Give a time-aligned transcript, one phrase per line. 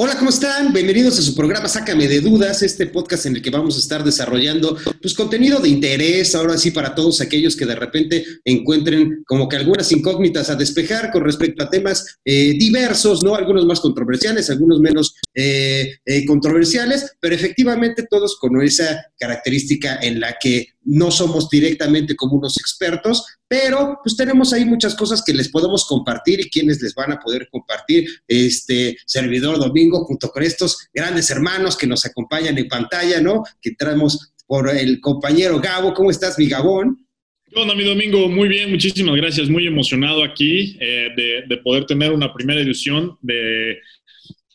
[0.00, 0.72] Hola, ¿cómo están?
[0.72, 4.04] Bienvenidos a su programa Sácame de Dudas, este podcast en el que vamos a estar
[4.04, 9.48] desarrollando pues contenido de interés, ahora sí para todos aquellos que de repente encuentren como
[9.48, 13.34] que algunas incógnitas a despejar con respecto a temas eh, diversos, ¿no?
[13.34, 20.20] Algunos más controversiales, algunos menos eh, eh, controversiales, pero efectivamente todos con esa característica en
[20.20, 25.34] la que no somos directamente como unos expertos, pero pues tenemos ahí muchas cosas que
[25.34, 30.42] les podemos compartir y quienes les van a poder compartir este servidor domingo junto con
[30.42, 33.42] estos grandes hermanos que nos acompañan en pantalla, ¿no?
[33.60, 35.94] Que traemos por el compañero Gabo.
[35.94, 37.08] ¿Cómo estás, mi Gabón?
[37.50, 38.28] ¿Qué mi Domingo?
[38.28, 39.48] Muy bien, muchísimas gracias.
[39.48, 43.78] Muy emocionado aquí eh, de, poder tener una primera edición de,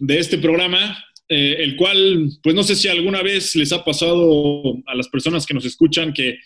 [0.09, 0.98] este programa.
[1.30, 5.45] Eh, el cual, pues no sé si alguna vez les ha pasado a las personas
[5.45, 6.38] que nos escuchan que,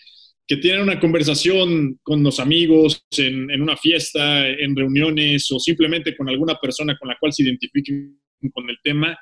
[0.62, 6.54] tienen una conversación con los amigos en, una fiesta, en reuniones o simplemente con alguna
[6.54, 8.18] persona con la cual se identifiquen
[8.52, 9.18] con el tema,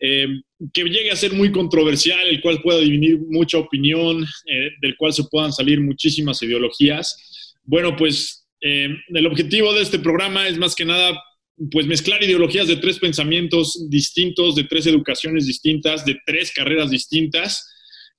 [0.00, 0.28] eh,
[0.72, 5.12] que llegue a ser muy controversial, el cual pueda dividir mucha opinión, eh, del cual
[5.12, 7.54] se puedan salir muchísimas ideologías.
[7.64, 11.16] Bueno, pues el objetivo de este programa es más que nada
[11.70, 17.68] pues mezclar ideologías de tres pensamientos distintos, de tres educaciones distintas, de tres carreras distintas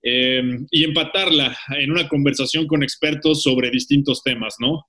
[0.03, 0.41] eh,
[0.71, 4.85] y empatarla en una conversación con expertos sobre distintos temas, ¿no?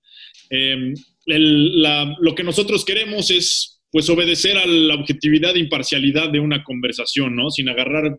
[0.50, 0.94] Eh,
[1.26, 7.34] lo que nosotros queremos es pues obedecer a la objetividad e imparcialidad de una conversación,
[7.34, 7.50] ¿no?
[7.50, 8.16] Sin agarrar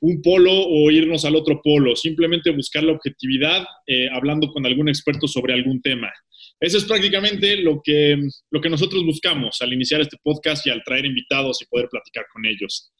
[0.00, 4.88] un polo o irnos al otro polo, simplemente buscar la objetividad eh, hablando con algún
[4.88, 6.10] experto sobre algún tema.
[6.58, 8.18] Eso es prácticamente lo que,
[8.50, 12.24] lo que nosotros buscamos al iniciar este podcast y al traer invitados y poder platicar
[12.32, 12.92] con ellos.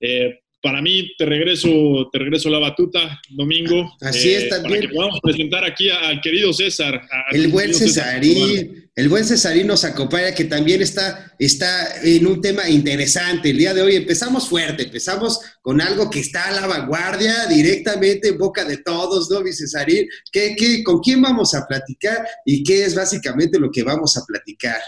[0.00, 1.68] Eh, para mí, te regreso,
[2.12, 3.96] te regreso la batuta, Domingo.
[4.00, 4.80] Así es, eh, también.
[4.80, 7.00] Para que podamos presentar aquí al querido César.
[7.32, 12.68] el buen Cesarín, el buen Cesarín nos acompaña, que también está, está en un tema
[12.68, 13.50] interesante.
[13.50, 18.28] El día de hoy empezamos fuerte, empezamos con algo que está a la vanguardia, directamente
[18.28, 20.06] en boca de todos, ¿no, mi Cesarín?
[20.30, 24.26] ¿Qué, qué, con quién vamos a platicar y qué es básicamente lo que vamos a
[24.26, 24.80] platicar?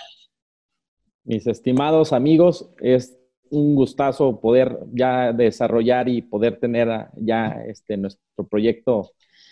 [1.24, 3.14] Mis estimados amigos, es
[3.52, 9.10] un gustazo poder ya desarrollar y poder tener ya este, nuestro proyecto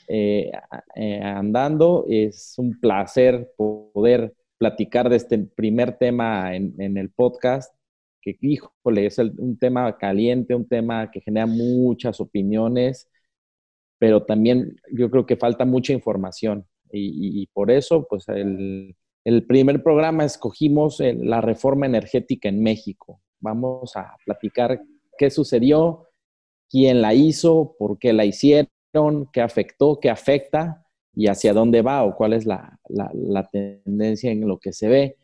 [0.09, 0.51] eh,
[0.95, 2.07] eh, andando.
[2.09, 7.75] Es un placer poder platicar de este primer tema en, el podcast,
[8.23, 13.09] que híjole, es un tema caliente, un tema que genera muchas opiniones,
[13.99, 16.67] pero también yo creo que falta mucha información.
[16.93, 23.21] Y, por eso, pues el, el primer programa escogimos la reforma energética en México.
[23.41, 24.81] Vamos a platicar
[25.19, 26.09] qué sucedió,
[26.71, 32.05] quién la hizo, por qué la hicieron, qué afectó, qué afecta y hacia dónde va
[32.05, 32.79] o cuál es la,
[33.53, 35.17] tendencia en lo que se ve.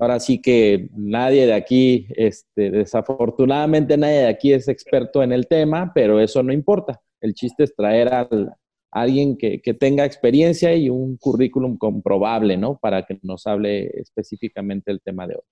[0.00, 5.46] Ahora sí que nadie de aquí, este, desafortunadamente nadie de aquí es experto en el
[5.48, 7.00] tema, pero eso no importa.
[7.20, 8.28] El chiste es traer a
[8.90, 12.78] alguien que, que, tenga experiencia y un currículum comprobable, ¿no?
[12.78, 15.42] Para que nos hable específicamente el tema de hoy.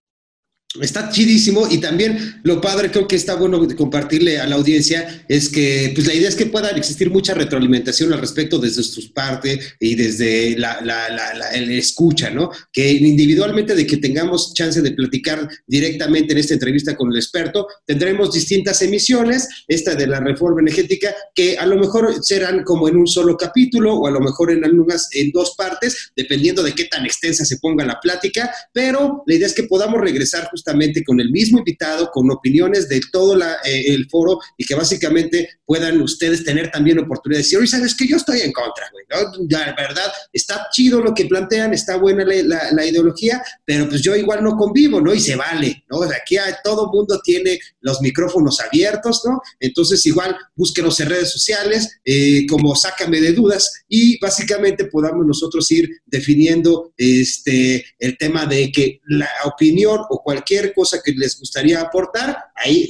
[0.79, 5.49] Está chidísimo y también lo padre creo que está bueno compartirle a la audiencia es
[5.49, 9.75] que pues la idea es que pueda existir mucha retroalimentación al respecto desde sus partes
[9.81, 12.53] y desde la, la, la, escucha, ¿no?
[12.73, 17.67] Que individualmente de que tengamos chance de platicar directamente en esta entrevista con el experto,
[17.85, 22.97] tendremos distintas emisiones, esta de la reforma energética, que a lo mejor serán como en
[22.97, 26.85] un solo capítulo o a lo mejor en algunas, en dos partes, dependiendo de qué
[26.85, 31.19] tan extensa se ponga la plática, pero la idea es que podamos regresar justamente con
[31.21, 36.45] el mismo invitado, con opiniones de todo eh, el foro y que básicamente puedan ustedes
[36.45, 39.47] tener también oportunidad de decir, oye, sabes que yo estoy en contra, güey, ¿no?
[39.49, 44.43] La verdad, está chido lo que plantean, está buena la, ideología, pero pues yo igual
[44.43, 45.15] no convivo, ¿no?
[45.15, 46.03] Y se vale, ¿no?
[46.03, 49.41] Aquí todo mundo tiene los micrófonos abiertos, ¿no?
[49.59, 55.71] Entonces igual búsquenos en redes sociales, eh, como sácame de dudas y básicamente podamos nosotros
[55.71, 61.81] ir definiendo este, el tema de que la opinión o cualquier cosa que les gustaría
[61.81, 62.89] aportar, ahí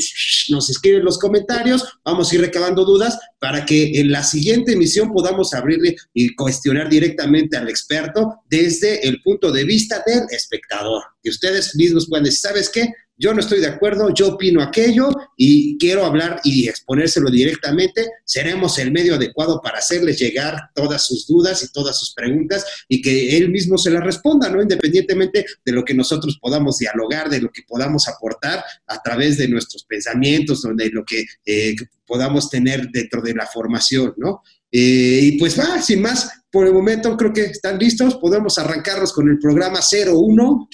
[0.49, 5.13] nos escriben los comentarios, vamos a ir recabando dudas para que en la siguiente emisión
[5.13, 11.03] podamos abrirle y cuestionar directamente al experto desde el punto de vista del espectador.
[11.23, 12.93] Y ustedes mismos pueden decir, ¿sabes qué?
[13.21, 18.79] Yo no estoy de acuerdo, yo opino aquello y quiero hablar y exponérselo directamente, seremos
[18.79, 23.37] el medio adecuado para hacerles llegar todas sus dudas y todas sus preguntas y que
[23.37, 24.63] él mismo se las responda, ¿no?
[24.63, 29.49] Independientemente de lo que nosotros podamos dialogar, de lo que podamos aportar a través de
[29.49, 31.77] nuestros pensamientos, de lo que eh,
[32.07, 34.43] podamos tener dentro de la formación, ¿no?
[34.73, 39.13] Eh, y pues va, sin más, por el momento creo que están listos, podemos arrancarnos
[39.13, 40.69] con el programa 01.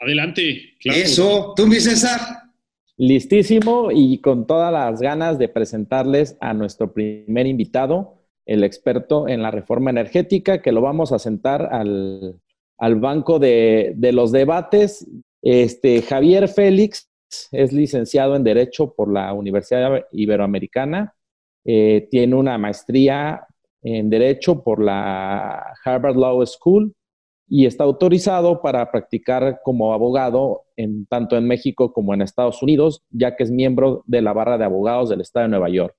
[0.00, 0.67] Adelante.
[0.88, 1.04] Claro.
[1.04, 2.20] Eso, tú, mi César.
[2.96, 9.42] Listísimo y con todas las ganas de presentarles a nuestro primer invitado, el experto en
[9.42, 12.40] la reforma energética, que lo vamos a sentar al,
[12.96, 15.06] banco de, los debates.
[15.42, 17.10] Este, Javier Félix
[17.52, 21.14] es licenciado en Derecho por la Universidad Iberoamericana,
[21.66, 23.46] eh, tiene una maestría
[23.82, 26.94] en Derecho por la Harvard Law School
[27.48, 33.02] y está autorizado para practicar como abogado en, tanto en México como en Estados Unidos,
[33.10, 35.96] ya que es miembro de la barra de abogados del Estado de Nueva York.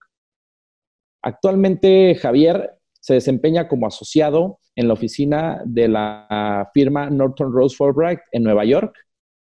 [1.24, 8.19] Actualmente Javier se desempeña como asociado en la oficina de la firma Norton Rose Fulbright
[8.31, 8.95] en Nueva York,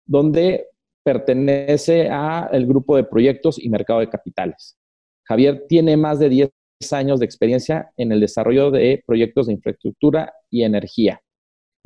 [0.06, 0.68] donde
[1.03, 4.77] pertenece al grupo de proyectos y mercado de capitales.
[5.24, 6.51] Javier tiene más de 10
[6.91, 11.21] años de experiencia en el desarrollo de proyectos de infraestructura y energía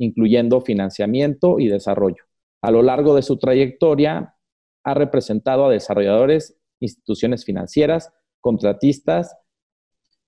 [0.00, 2.24] incluyendo financiamiento y desarrollo.
[2.62, 4.34] A lo largo de su trayectoria,
[4.82, 8.10] ha representado a desarrolladores, instituciones financieras,
[8.40, 9.36] contratistas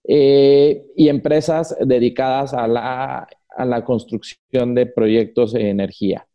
[0.05, 6.27] eh, y empresas dedicadas a la, construcción de proyectos de energía.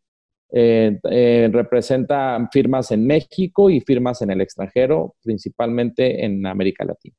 [0.52, 7.16] Eh, eh, representa firmas en México y firmas en el extranjero, principalmente en América Latina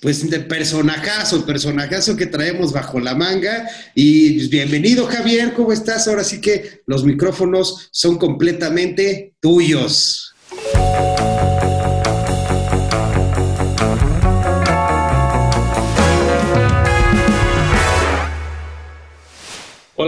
[0.00, 3.68] pues de personajazo, personajazo que traemos bajo la manga.
[3.94, 6.08] Y pues, bienvenido Javier, ¿cómo estás?
[6.08, 10.34] Ahora sí que los micrófonos son completamente tuyos.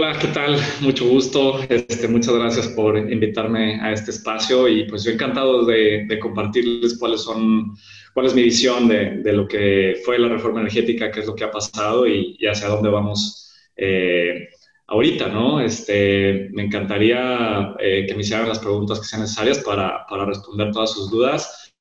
[0.01, 0.55] Hola, ¿qué tal?
[0.79, 1.59] Mucho gusto.
[1.67, 6.97] Este, muchas gracias por invitarme a este espacio y pues yo encantado de, de compartirles
[6.97, 7.75] cuáles son
[8.13, 11.35] cuál es mi visión de, de, lo que fue la reforma energética, qué es lo
[11.35, 14.47] que ha pasado y, hacia dónde vamos eh,
[14.87, 15.59] ahorita, ¿no?
[15.59, 20.71] Este, me encantaría eh, que me hicieran las preguntas que sean necesarias para, para responder
[20.71, 21.73] todas sus dudas.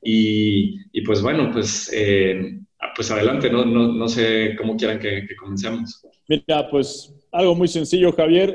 [0.00, 2.60] Y, y pues bueno, pues, eh,
[2.94, 3.64] pues adelante, ¿no?
[3.64, 6.06] No, no sé cómo quieran que, que, comencemos.
[6.28, 8.54] Mira, pues algo muy sencillo, Javier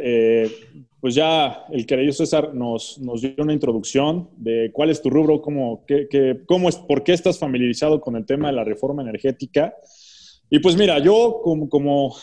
[1.02, 5.42] pues ya el querido César nos, nos, dio una introducción de cuál es tu rubro,
[5.42, 9.74] cómo, qué, cómo es, por qué estás familiarizado con el tema de la reforma energética.
[10.48, 12.16] Y pues mira, yo como, como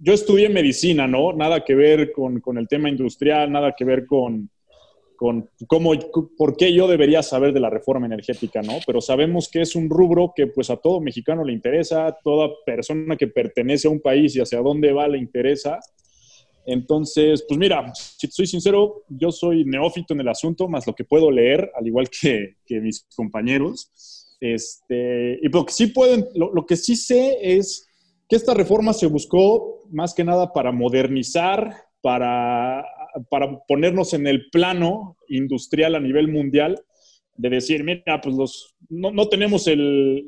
[0.00, 1.32] yo estudié medicina, ¿no?
[1.32, 4.50] Nada que ver con, con el tema industrial, nada que ver con,
[5.18, 5.92] con cómo,
[6.36, 8.74] por qué yo debería saber de la reforma energética, ¿no?
[8.86, 12.48] Pero sabemos que es un rubro que pues a todo mexicano le interesa, a toda
[12.64, 15.80] persona que pertenece a un país y hacia dónde va le interesa.
[16.64, 21.02] Entonces, pues mira, si soy sincero, yo soy neófito en el asunto, más lo que
[21.02, 23.90] puedo leer, al igual que, mis compañeros.
[24.40, 27.88] Este, y lo que sí pueden, lo, que sí sé es
[28.28, 32.84] que esta reforma se buscó más que nada para modernizar, para,
[33.30, 36.80] para ponernos en el plano industrial a nivel mundial,
[37.34, 40.26] de decir, mira, pues los, no, no tenemos el,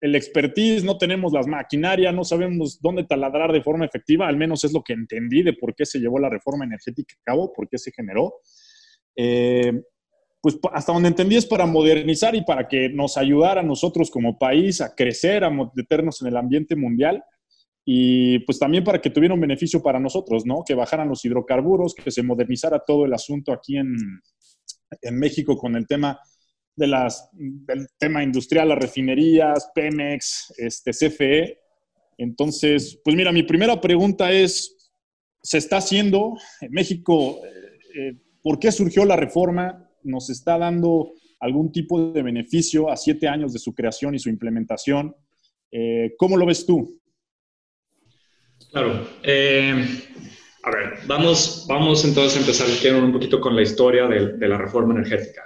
[0.00, 4.64] el expertise, no tenemos las maquinarias, no sabemos dónde taladrar de forma efectiva, al menos
[4.64, 7.68] es lo que entendí de por qué se llevó la reforma energética a cabo, por
[7.68, 8.34] qué se generó.
[9.14, 9.72] Eh,
[10.40, 14.38] pues hasta donde entendí es para modernizar y para que nos ayudara a nosotros como
[14.38, 17.22] país a crecer, a meternos en el ambiente mundial
[17.92, 20.62] y pues también para que tuviera un beneficio para nosotros, ¿no?
[20.64, 23.96] Que bajaran los hidrocarburos, que se modernizara todo el asunto aquí en,
[25.02, 26.20] en México con el tema
[26.76, 31.58] de las, del tema industrial, las refinerías, Pemex, este, CFE.
[32.16, 34.92] Entonces, pues mira, mi primera pregunta es,
[35.42, 37.40] ¿se está haciendo en México?
[37.44, 37.50] Eh,
[37.96, 39.90] eh, ¿Por qué surgió la reforma?
[40.04, 44.28] ¿Nos está dando algún tipo de beneficio a siete años de su creación y su
[44.28, 45.16] implementación?
[45.72, 46.99] Eh, ¿Cómo lo ves tú?
[48.72, 49.06] Claro.
[50.62, 54.58] a ver, vamos, vamos entonces a empezar un poquito con la historia de, de la
[54.58, 55.42] reforma energética.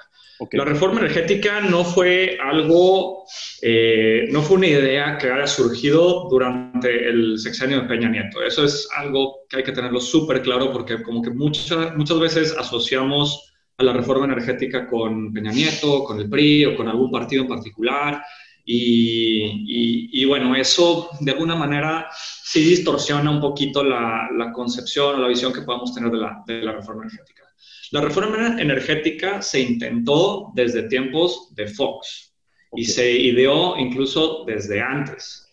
[0.53, 3.25] La reforma energética no fue algo,
[3.63, 8.43] eh, no fue una idea que haya surgido durante el sexenio de Peña Nieto.
[8.43, 12.57] Eso es algo que hay que tenerlo súper claro porque como que muchas muchas veces
[12.59, 17.43] asociamos a la reforma energética con Peña Nieto, con el PRI o con algún partido
[17.43, 18.23] en particular.
[18.67, 22.09] Y, y, bueno, eso de alguna manera
[22.43, 26.43] sí distorsiona un poquito la, la concepción o la visión que podamos tener de la,
[26.47, 27.43] de la reforma energética.
[27.91, 32.35] La reforma energética se intentó desde tiempos de Fox
[32.73, 35.45] y se ideó incluso desde antes.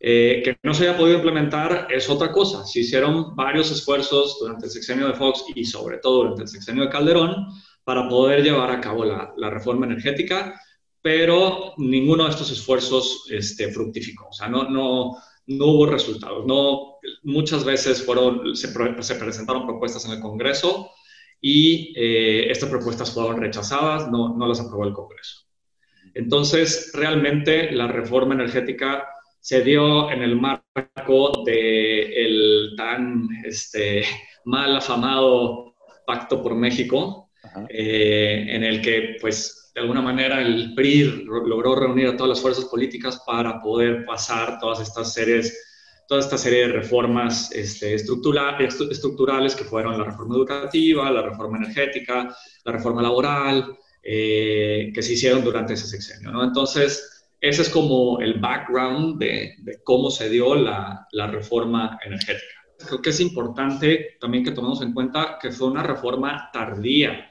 [0.00, 2.66] Eh, que no se haya podido implementar es otra cosa.
[2.66, 6.84] Se hicieron varios esfuerzos durante el sexenio de Fox y sobre todo durante el sexenio
[6.84, 7.46] de Calderón
[7.84, 10.60] para poder llevar a cabo la, reforma energética,
[11.04, 14.28] pero ninguno de estos esfuerzos este, fructificó.
[14.28, 16.46] O sea, no, no, no hubo resultados.
[16.46, 16.94] No,
[17.24, 18.68] muchas veces fueron, se,
[19.02, 20.92] se presentaron propuestas en el Congreso
[21.42, 25.42] y eh, estas propuestas fueron rechazadas, no, no las aprobó el Congreso.
[26.14, 29.06] Entonces, realmente la reforma energética
[29.40, 34.06] se dio en el marco del tan este,
[34.46, 35.74] mal afamado
[36.06, 37.30] Pacto por México,
[37.68, 42.40] eh, en el que, pues, de alguna manera el PRI logró reunir a todas las
[42.40, 45.70] fuerzas políticas para poder pasar todas estas series
[46.06, 52.36] toda esta serie de reformas este, estructurales que fueron la reforma educativa, la reforma energética,
[52.64, 56.42] la reforma laboral, eh, que se hicieron durante ese sexenio.
[56.44, 62.54] Entonces, ese es como el background de, cómo se dio la, la, reforma energética.
[62.86, 67.30] Creo que es importante también que tomemos en cuenta que fue una reforma tardía.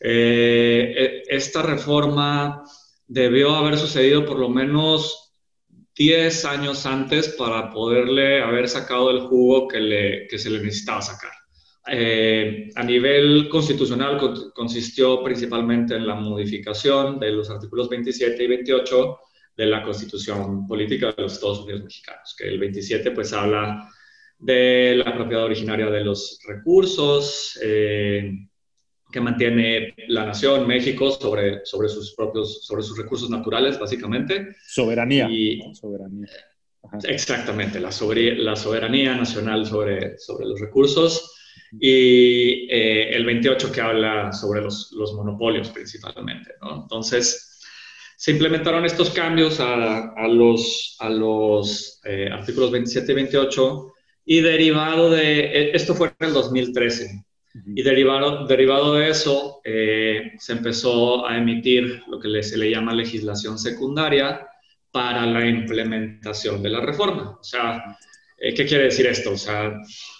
[0.00, 2.62] Eh, e, esta reforma
[3.06, 5.28] debió haber sucedido por lo menos
[5.96, 11.32] 10 años antes para poderle haber sacado el jugo que, se le necesitaba sacar.
[11.90, 14.18] Eh, a nivel constitucional
[14.54, 19.18] consistió principalmente en la modificación de los artículos 27 y 28
[19.56, 23.88] de la Constitución Política de los Estados Unidos Mexicanos, que el 27 pues habla
[24.38, 28.47] de la propiedad originaria de los recursos, eh,
[29.10, 34.56] que mantiene la nación, México, sobre, sobre sus propios, sobre sus recursos naturales, básicamente.
[34.66, 35.28] Soberanía.
[35.30, 36.28] Y, soberanía.
[37.04, 41.34] Exactamente, la, la soberanía nacional sobre, sobre los recursos
[41.78, 46.52] y eh, el 28 que habla sobre los, los monopolios principalmente.
[46.62, 46.82] ¿no?
[46.82, 47.60] Entonces,
[48.16, 53.92] se implementaron estos cambios a, a los, a los eh, artículos 27 y 28
[54.24, 57.24] y derivado de, e, esto fue en el 2013,
[57.66, 62.94] y derivado, derivado de eso eh, se empezó a emitir lo que se le llama
[62.94, 64.46] legislación secundaria
[64.90, 67.38] para la implementación de la reforma.
[67.40, 67.96] O sea,
[68.38, 69.32] ¿qué quiere decir esto?
[69.32, 69.74] O sea,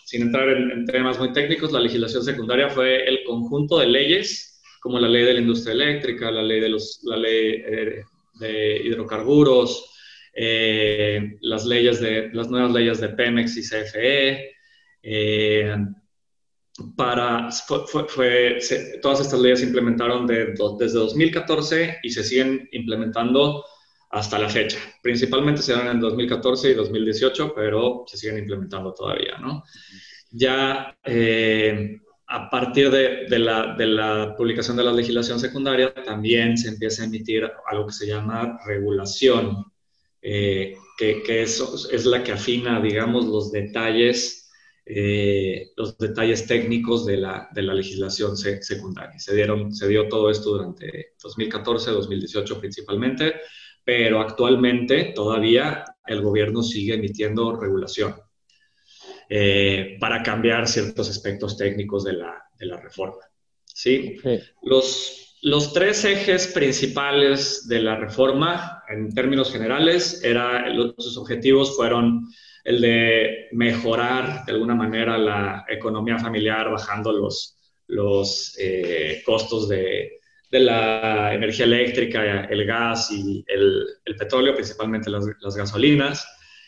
[0.05, 4.99] sin entrar en, temas muy técnicos, la legislación secundaria fue el conjunto de leyes, como
[4.99, 8.03] la ley de la industria eléctrica, la ley de, los, la ley, eh,
[8.35, 9.91] de hidrocarburos,
[10.35, 14.55] eh, las, leyes de, las nuevas leyes de Pemex y CFE.
[16.97, 18.59] Para, fue,
[19.03, 23.65] todas estas leyes se implementaron de, desde 2014 y se siguen implementando
[24.11, 24.79] hasta la fecha.
[25.03, 29.65] Principalmente se dan en 2014 y 2018, pero se siguen implementando todavía, ¿no?
[30.31, 37.07] Ya eh, a partir de, la, publicación de la legislación secundaria, también se empieza a
[37.07, 39.65] emitir algo que se llama regulación,
[40.21, 44.48] eh, que, es, la que afina, digamos, los detalles,
[44.91, 49.19] eh, los detalles técnicos de la, legislación secundaria.
[49.19, 53.35] Se, dieron, se dio todo esto durante 2014, 2018 principalmente
[53.89, 58.17] pero actualmente todavía el gobierno sigue emitiendo regulación
[59.31, 63.23] eh, para cambiar ciertos aspectos técnicos de la, de la reforma.
[63.65, 64.17] ¿sí?
[64.61, 70.67] Los, los tres ejes principales de la reforma, en términos generales, era,
[70.99, 72.29] sus objetivos fueron
[72.69, 77.57] el de mejorar de alguna manera la economía familiar bajando los,
[77.87, 80.19] los eh, costos de,
[80.51, 83.87] de la energía eléctrica, el gas y el,
[84.19, 86.27] petróleo, principalmente las, gasolinas,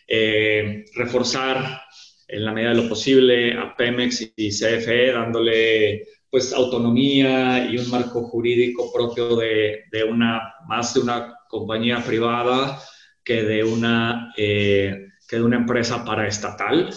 [0.09, 1.83] eh, reforzar
[2.29, 7.91] en la medida de lo posible a Pemex y CFE, dándole pues autonomía y un
[7.91, 12.81] marco jurídico propio de, una, más de una compañía privada
[13.23, 16.91] que de una, eh, que de una empresa paraestatal,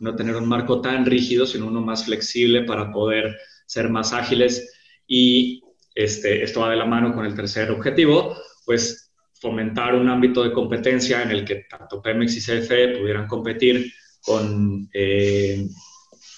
[0.00, 3.36] no tener un marco tan rígido, sino uno más flexible para poder
[3.66, 4.72] ser más ágiles
[5.06, 5.62] y
[5.94, 10.52] este, esto va de la mano con el tercer objetivo, pues fomentar un ámbito de
[10.52, 15.68] competencia en el que tanto Pemex y CFE pudieran competir con, eh,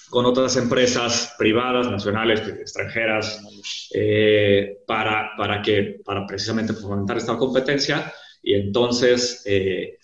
[0.09, 3.41] con otras empresas privadas, nacionales, extranjeras,
[3.93, 8.11] eh, para, para, que, para precisamente fomentar esta competencia.
[8.43, 9.96] Y entonces, eh,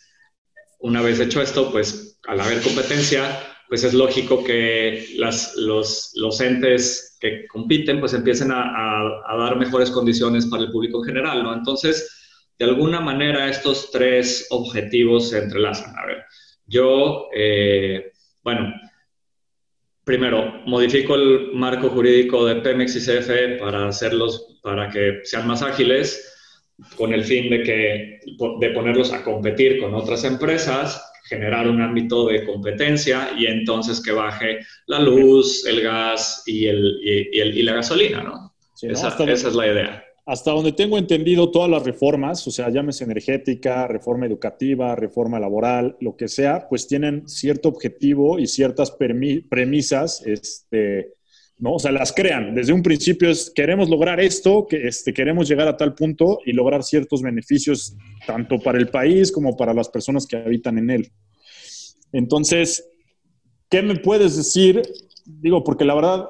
[0.84, 6.42] una vez hecho esto, pues al haber competencia, pues es lógico que las, los, los
[6.42, 11.54] entes que compiten, pues empiecen a, dar mejores condiciones para el público en general, ¿no?
[11.54, 15.98] Entonces, de alguna manera, estos tres objetivos se entrelazan.
[15.98, 16.25] A ver,
[16.68, 18.12] yo, eh,
[18.44, 18.74] bueno,
[20.04, 25.62] primero, modifico el marco jurídico de Pemex y CFE para hacerlos, para que sean más
[25.62, 26.33] ágiles,
[26.96, 28.20] con el fin de, que,
[28.60, 34.12] de ponerlos a competir con otras empresas generar un ámbito de competencia y entonces que
[34.12, 38.54] baje la luz, el gas y, el, y, la gasolina, ¿no?
[38.82, 40.04] esa, es la idea.
[40.25, 45.98] Hasta donde tengo entendido todas las reformas, o sea, llámese energética, reforma educativa, reforma laboral,
[46.00, 51.13] lo que sea, pues tienen cierto objetivo y ciertas premisas este,
[51.63, 51.75] ¿no?
[51.75, 52.53] O sea, las crean.
[52.53, 56.51] Desde un principio es, queremos lograr esto, que este, queremos llegar a tal punto y
[56.51, 57.96] lograr ciertos beneficios
[58.27, 61.12] tanto para el país como para las personas que habitan en él.
[62.12, 62.86] Entonces,
[63.70, 64.82] ¿qué me puedes decir?
[65.25, 66.25] Digo, porque la verdad,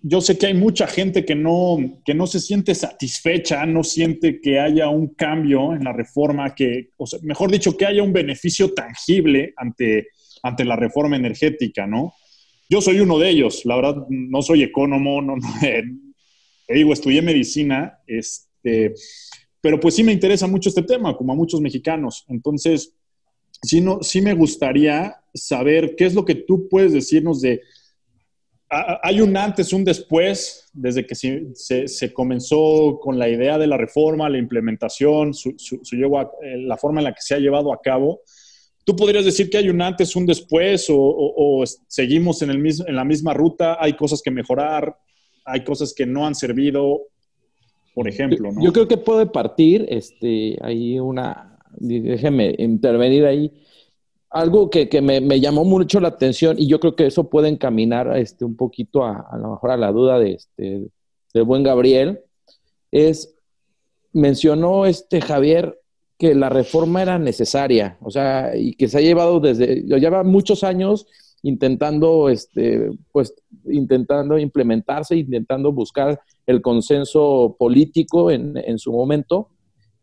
[0.00, 4.40] yo sé que hay mucha gente que no, que no se siente satisfecha, no siente
[4.40, 8.14] que haya un cambio en la reforma, que, o sea, mejor dicho, que haya un
[8.14, 10.08] beneficio tangible ante,
[10.42, 12.14] ante la reforma energética, ¿no?
[12.72, 15.82] Yo soy uno de ellos, la verdad, no soy ecónomo, no, eh,
[16.68, 18.94] digo, estudié medicina, este,
[19.60, 22.24] pero pues sí me interesa mucho este tema, como a muchos mexicanos.
[22.28, 22.96] Entonces,
[23.60, 27.60] sí, no, sí me gustaría saber qué es lo que tú puedes decirnos de
[29.02, 34.30] hay un antes, un después, desde que se, comenzó con la idea de la reforma,
[34.30, 38.22] la implementación, su, eh, la forma en la que se ha llevado a cabo.
[38.84, 43.04] ¿Tú podrías decir que hay un antes, un después o, seguimos en, el en la
[43.04, 43.76] misma ruta?
[43.80, 44.96] ¿Hay cosas que mejorar?
[45.44, 47.02] ¿Hay cosas que no han servido?
[47.94, 48.62] Por ejemplo, ¿no?
[48.62, 53.52] Yo creo que puede partir, este, ahí una, déjeme intervenir ahí
[54.32, 58.46] algo que, me, llamó mucho la atención y yo creo que eso puede encaminar este,
[58.46, 60.88] un poquito a, a lo mejor a la duda de este,
[61.34, 62.20] del buen Gabriel,
[62.90, 63.34] es,
[64.12, 65.78] mencionó este Javier
[66.22, 70.62] que la reforma era necesaria, o sea, y que se ha llevado desde, lleva muchos
[70.62, 71.04] años
[71.42, 79.48] intentando, este, pues, intentando implementarse, intentando buscar el consenso político en, en su momento.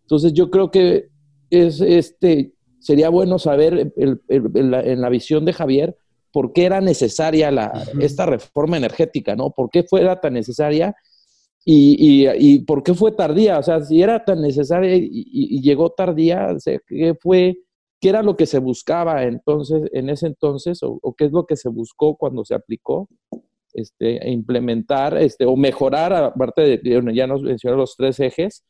[0.01, 1.07] Entonces yo creo que
[1.51, 5.95] es este, sería bueno saber en, la, visión de Javier
[6.33, 9.51] por qué era necesaria la, esta reforma energética, ¿no?
[9.51, 10.97] ¿Por qué fuera tan necesaria
[11.65, 13.59] y, por qué fue tardía?
[13.59, 16.55] O sea, si era tan necesaria y, llegó tardía,
[16.87, 17.57] ¿qué fue?
[18.01, 21.57] ¿Qué era lo que se buscaba entonces, en ese entonces, o, qué es lo que
[21.57, 23.07] se buscó cuando se aplicó?
[23.71, 28.65] Este, implementar este, o mejorar, aparte de, ya nos mencionó los tres ejes,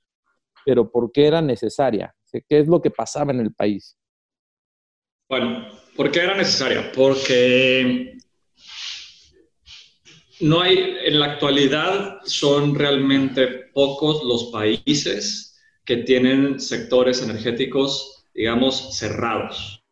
[0.65, 3.97] pero por qué era necesaria, qué es lo que pasaba en el país.
[5.29, 6.91] Bueno, ¿por qué era necesaria?
[6.93, 8.17] Porque
[10.39, 18.97] no hay, en la actualidad son realmente pocos los países que tienen sectores energéticos, digamos,
[18.97, 19.83] cerrados.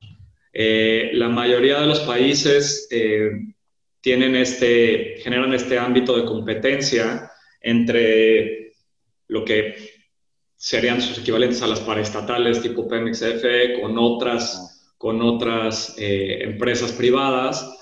[0.53, 3.31] Eh, la mayoría de los países eh,
[4.01, 7.31] tienen este, generan este ámbito de competencia
[7.61, 8.73] entre
[9.27, 9.75] lo que
[10.55, 16.91] serían sus equivalentes a las paraestatales tipo Pemex FE con otras con otras eh, empresas
[16.93, 17.76] privadas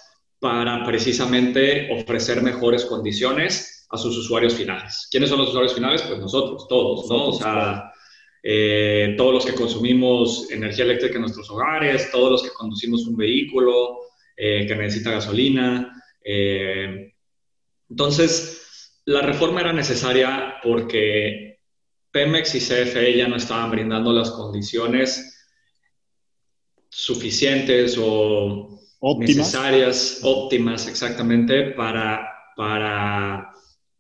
[0.46, 5.08] para precisamente ofrecer mejores condiciones a sus usuarios finales.
[5.10, 6.04] ¿Quiénes son los usuarios finales?
[6.04, 7.30] Pues nosotros, todos, ¿no?
[7.30, 7.92] O sea,
[8.44, 13.16] eh, todos los que consumimos energía eléctrica en nuestros hogares, todos los que conducimos un
[13.16, 14.02] vehículo
[14.38, 15.92] eh, que necesita gasolina.
[17.90, 21.58] entonces, la reforma era necesaria porque
[22.12, 25.44] Pemex y CFE ya no estaban brindando las condiciones
[26.88, 28.75] suficientes o
[29.20, 33.52] necesarias, óptimas exactamente para, para,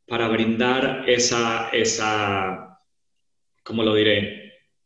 [0.08, 2.80] para brindar esa, esa,
[3.64, 4.46] ¿cómo lo diré?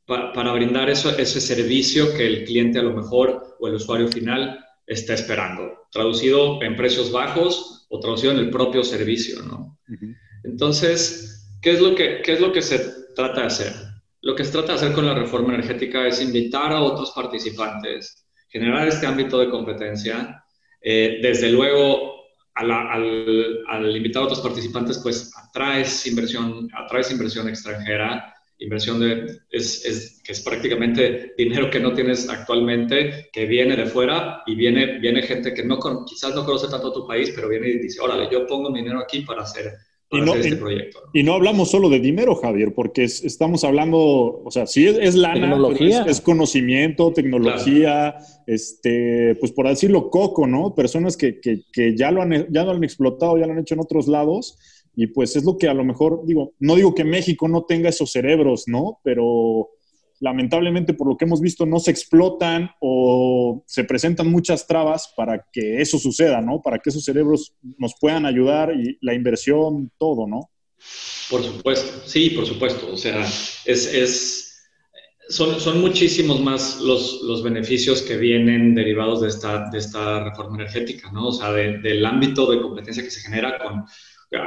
[0.09, 4.65] para brindar eso, ese servicio que el cliente a lo mejor o el usuario final
[4.87, 9.77] está esperando, traducido en precios bajos o traducido en el propio servicio, ¿no?
[10.43, 12.79] Entonces, ¿qué es, lo que, ¿qué es lo que se
[13.15, 13.73] trata de hacer?
[14.21, 18.25] Lo que se trata de hacer con la reforma energética es invitar a otros participantes,
[18.49, 20.43] generar este ámbito de competencia.
[20.81, 28.99] Eh, desde luego, al, invitar a otros participantes, pues atraes inversión, atraes inversión extranjera, inversión
[28.99, 34.55] de, es, que es prácticamente dinero que no tienes actualmente, que viene de fuera y
[34.55, 38.01] viene, viene gente que no, quizás no conoce tanto tu país, pero viene y dice,
[38.01, 39.71] órale, yo pongo mi dinero aquí para hacer
[40.11, 40.99] y no, este proyecto.
[41.13, 43.99] Y no hablamos solo de dinero, Javier, porque estamos hablando,
[44.43, 45.55] o sea, sí es, lana,
[46.07, 48.15] es, conocimiento, tecnología,
[48.47, 50.73] este, pues por decirlo, coco, ¿no?
[50.73, 53.75] Personas que, que, que, ya, lo han, ya lo han explotado, ya lo han hecho
[53.75, 54.57] en otros lados,
[54.95, 57.89] y pues es lo que a lo mejor, digo, no digo que México no tenga
[57.89, 58.99] esos cerebros, ¿no?
[59.03, 59.69] Pero
[60.19, 65.45] lamentablemente por lo que hemos visto no se explotan o se presentan muchas trabas para
[65.51, 66.61] que eso suceda, ¿no?
[66.61, 70.51] Para que esos cerebros nos puedan ayudar y la inversión, todo, ¿no?
[71.29, 72.91] Por supuesto, sí, por supuesto.
[72.91, 73.25] O sea,
[73.65, 74.63] es,
[75.29, 80.55] son, son, muchísimos más los, los, beneficios que vienen derivados de esta, de esta reforma
[80.55, 81.27] energética, ¿no?
[81.27, 83.85] O sea, del ámbito de competencia que se genera con,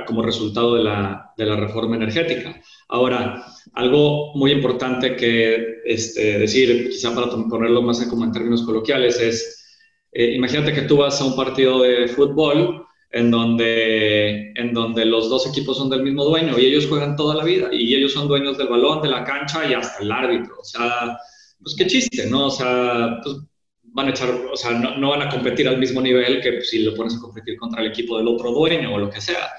[0.07, 2.61] como resultado de la, de la reforma energética.
[2.89, 8.63] Ahora, algo muy importante que este, decir, quizá para ponerlo más en, como en términos
[8.63, 9.67] coloquiales, es,
[10.13, 15.29] eh, imagínate que tú vas a un partido de fútbol en donde, en donde los
[15.29, 18.27] dos equipos son del mismo dueño y ellos juegan toda la vida y ellos son
[18.29, 20.57] dueños del balón, de la cancha y hasta el árbitro.
[20.61, 21.19] O sea,
[21.61, 22.47] pues qué chiste, ¿no?
[22.47, 23.37] O sea, pues
[23.83, 26.83] van a echar, o sea, no, van a competir al mismo nivel que pues, si
[26.83, 29.51] lo pones a competir contra el equipo del otro dueño o lo que sea.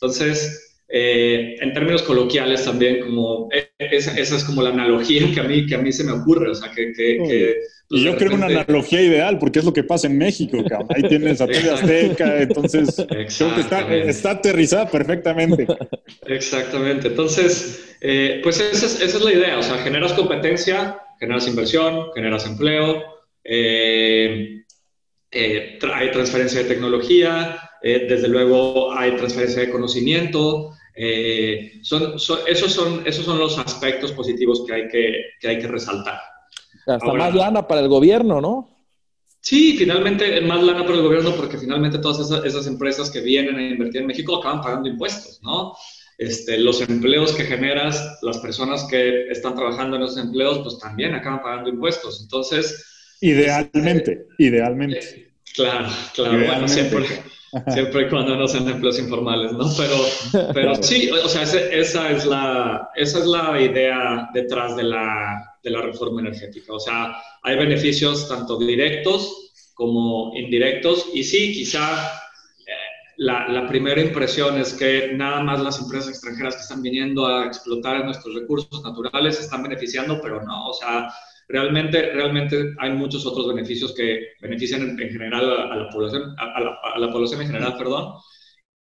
[0.00, 5.40] Entonces, eh, en términos coloquiales también, como e, esa, esa, es como la analogía que
[5.40, 7.56] a mí, que a mí se me ocurre, o sea, que, que
[7.88, 10.88] y yo creo una analogía ideal, porque es lo que pasa en México, cabrón.
[10.94, 15.66] Ahí tienes a TV Azteca, entonces creo que está, está, aterrizada perfectamente.
[16.26, 17.08] Exactamente.
[17.08, 19.58] Entonces, eh, pues esa es, esa es, la idea.
[19.58, 23.04] O sea, generas competencia, generas inversión, generas empleo,
[23.44, 24.62] eh,
[25.30, 30.72] eh, hay transferencia de tecnología, desde luego hay transferencia de conocimiento.
[31.82, 32.14] Son,
[32.46, 36.20] esos, son, esos son los aspectos positivos que hay que, que, hay que resaltar.
[36.86, 38.76] Hasta más lana para el gobierno, ¿no?
[39.46, 43.68] Sí, finalmente más lana para el gobierno porque finalmente todas esas, empresas que vienen a
[43.68, 45.72] invertir en México acaban pagando impuestos, ¿no?
[46.18, 51.14] Este, los empleos que generas, las personas que están trabajando en esos empleos, pues también
[51.14, 52.22] acaban pagando impuestos.
[52.22, 53.14] Entonces...
[53.20, 54.98] Idealmente, este, idealmente.
[54.98, 56.38] Eh, claro, claro.
[56.44, 57.06] Bueno, siempre,
[57.68, 59.70] siempre y cuando no sean empleos informales, ¿no?
[59.76, 65.58] Pero, pero sí, o sea, esa, es la, esa es la idea detrás de la,
[65.62, 66.72] de la reforma energética.
[66.72, 72.06] O sea, hay beneficios tanto directos como indirectos y sí, quizá
[72.66, 72.72] eh,
[73.18, 77.46] la, la, primera impresión es que nada más las empresas extranjeras que están viniendo a
[77.46, 81.08] explotar nuestros recursos naturales están beneficiando, pero no, o sea,
[81.48, 87.12] realmente, realmente hay muchos otros beneficios que benefician en, general a, la población, a, la,
[87.12, 88.14] población en general, perdón,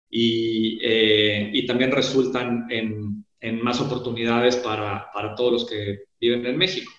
[0.10, 6.46] y, eh, y también resultan en, en más oportunidades para, para, todos los que viven
[6.46, 6.92] en México.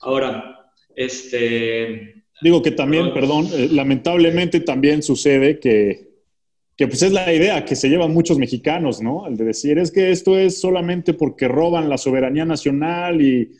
[0.00, 2.24] Ahora, este...
[2.40, 6.12] Digo que también, perdón, eh, lamentablemente también sucede que,
[6.76, 9.26] que pues es la idea que se llevan muchos mexicanos, ¿no?
[9.28, 13.52] El de decir, es que esto es solamente porque roban la soberanía nacional y,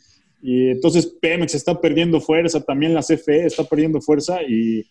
[0.43, 4.85] y entonces Pemex está perdiendo fuerza, también la CFE está perdiendo fuerza y,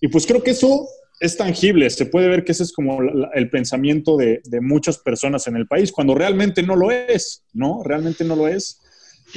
[0.00, 0.88] y pues creo que eso
[1.20, 2.98] es tangible, se puede ver que ese es como
[3.32, 7.82] el pensamiento de, de, muchas personas en el país, cuando realmente no lo es, ¿no?
[7.84, 8.80] Realmente no lo es,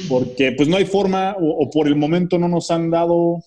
[0.08, 3.44] porque pues no hay forma o, por el momento no nos han dado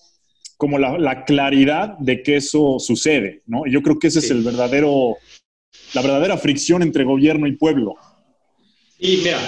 [0.56, 3.66] como la, la, claridad de que eso sucede, ¿no?
[3.66, 5.16] Y yo creo que ese es el verdadero,
[5.92, 7.96] la verdadera fricción entre gobierno y pueblo.
[8.98, 9.38] Y mira,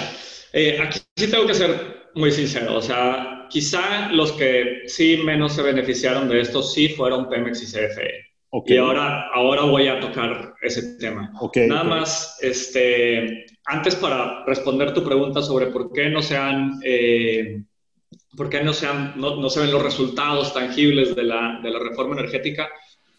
[0.53, 5.53] eh, aquí sí tengo que ser muy sincero, o sea, quizá los que sí menos
[5.53, 8.29] se beneficiaron de esto sí fueron Pemex y CFE.
[8.65, 11.31] Y ahora, ahora voy a tocar ese tema.
[11.67, 17.63] Nada más, este, antes para responder tu pregunta sobre por qué no se han, eh,
[18.35, 21.77] por qué no se, no, no, se ven los resultados tangibles de la, de la,
[21.77, 22.69] reforma energética,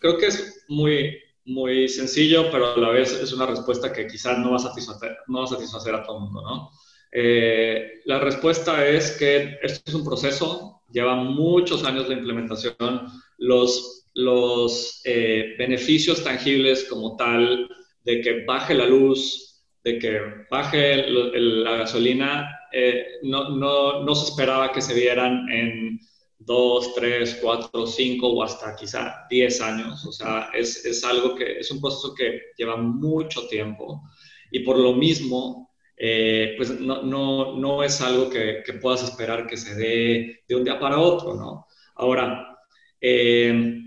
[0.01, 4.37] creo que es muy, muy sencillo, pero a la vez es una respuesta que quizás
[4.39, 6.71] no va a satisfacer, no va a, satisfacer a todo el mundo, ¿no?
[7.13, 13.07] Eh, la respuesta es que esto es un proceso, lleva muchos años de implementación,
[13.39, 17.69] los los eh, beneficios tangibles como tal
[18.05, 20.21] de que baje la luz, de que
[20.51, 26.01] baje la gasolina, eh, no, no, no, se esperaba que se vieran en
[26.39, 30.05] dos, tres, cuatro, cinco o hasta quizá diez años.
[30.07, 34.03] O sea, es, es algo que es un proceso que lleva mucho tiempo
[34.51, 35.70] y por lo mismo,
[36.03, 40.65] eh, pues no, no, no, es algo que, puedas esperar que se dé de un
[40.65, 41.67] día para otro, ¿no?
[41.97, 42.57] Ahora,
[42.99, 43.83] eh,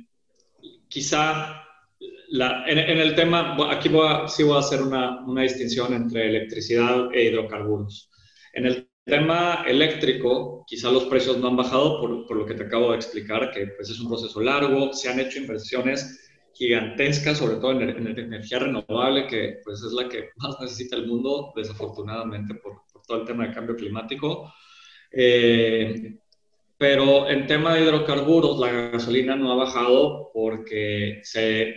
[0.87, 1.63] quizá
[2.29, 3.89] en, el tema, aquí
[4.27, 8.11] sí voy a hacer una, una, distinción entre electricidad e hidrocarburos.
[8.53, 12.65] En el tema eléctrico, quizá los precios no han bajado por, por lo que te
[12.65, 16.22] acabo de explicar, que pues es un proceso largo, se han hecho inversiones
[16.53, 21.07] gigantescas, sobre todo en, en energía renovable, que pues es la que más necesita el
[21.07, 24.53] mundo, desafortunadamente por, por todo el tema de cambio climático.
[25.11, 26.15] Eh,
[26.77, 31.75] pero en tema de hidrocarburos, la gasolina no ha bajado porque se,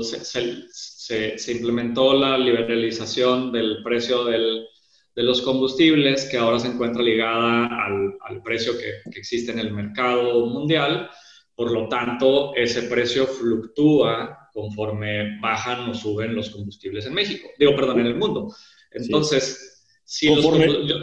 [0.00, 4.66] se, se, implementó la liberalización del precio del,
[5.14, 9.58] de los combustibles, que ahora se encuentra ligada al, al precio que, que, existe en
[9.58, 11.10] el mercado mundial.
[11.56, 17.48] Por lo tanto, ese precio fluctúa conforme bajan o suben los combustibles en México.
[17.58, 18.54] Digo, perdón, en el mundo.
[18.92, 21.02] Entonces, si conforme, los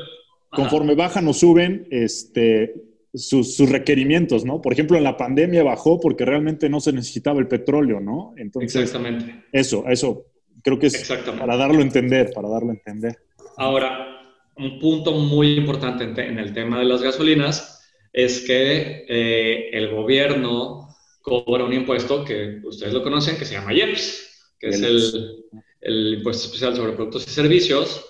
[0.51, 2.73] conforme bajan o suben, este,
[3.13, 4.61] sus, requerimientos, ¿no?
[4.61, 8.33] Por ejemplo, en la pandemia bajó porque realmente no se necesitaba el petróleo, ¿no?
[8.37, 9.43] Entonces, Exactamente.
[9.51, 10.27] Eso, eso,
[10.63, 13.17] creo que es para darlo a entender, para darlo a entender.
[13.57, 14.13] Ahora,
[14.57, 17.82] un punto muy importante en, el tema de las gasolinas
[18.13, 20.87] es que eh, el gobierno
[21.21, 25.43] cobra un impuesto que ustedes lo conocen, que se llama IEPS, que es el,
[25.81, 28.05] el, impuesto especial sobre productos y servicios,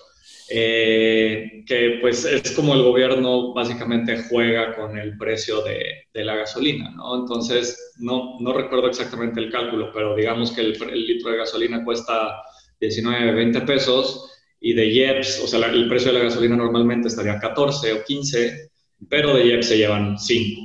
[0.50, 6.36] eh, que pues es como el gobierno básicamente juega con el precio de, de la
[6.36, 7.20] gasolina, ¿no?
[7.20, 11.82] Entonces, no, no, recuerdo exactamente el cálculo, pero digamos que el, el litro de gasolina
[11.82, 12.42] cuesta
[12.78, 17.38] 19, 20 pesos y de IEPS, o sea, el precio de la gasolina normalmente estaría
[17.38, 18.63] 14 o 15,
[19.08, 20.60] pero de IEPS se llevan 5.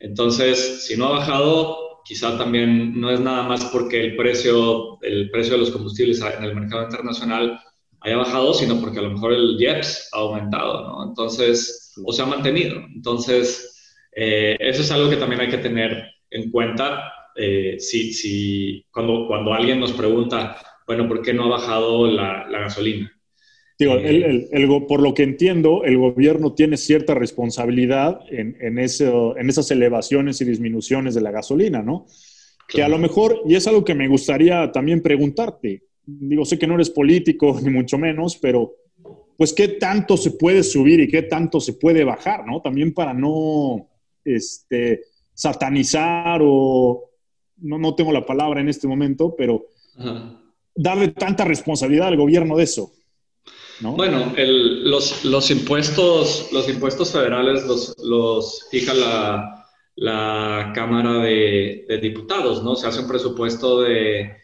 [0.00, 5.30] Entonces, si no ha bajado, quizá también no es nada más porque el precio, el
[5.30, 7.60] precio de los combustibles en el mercado internacional
[8.00, 11.08] haya bajado, sino porque a lo mejor el IEPS ha aumentado, ¿no?
[11.08, 12.76] Entonces, o se ha mantenido.
[12.94, 18.84] Entonces, eh, eso es algo que también hay que tener en cuenta eh, si, si,
[18.90, 20.56] cuando, cuando alguien nos pregunta,
[20.86, 23.12] bueno, ¿por qué no ha bajado la gasolina?
[23.78, 29.36] Digo, el, el, por lo que entiendo, el gobierno tiene cierta responsabilidad en, en, eso,
[29.36, 32.06] en esas elevaciones y disminuciones de la gasolina, ¿no?
[32.68, 36.66] Que a lo mejor, y es algo que me gustaría también preguntarte, digo, sé que
[36.66, 38.74] no eres político, ni mucho menos, pero
[39.36, 42.60] pues qué tanto se puede subir y qué tanto se puede bajar, ¿no?
[42.60, 43.88] También para no
[44.24, 45.02] este,
[45.34, 47.10] satanizar o,
[47.62, 49.66] no, no tengo la palabra en este momento, pero
[50.74, 52.92] darle tanta responsabilidad al gobierno de eso.
[53.82, 58.94] Bueno, los, impuestos, los impuestos federales los, fija
[59.96, 62.76] la, Cámara de, Diputados, ¿no?
[62.76, 64.36] Se hace un presupuesto de,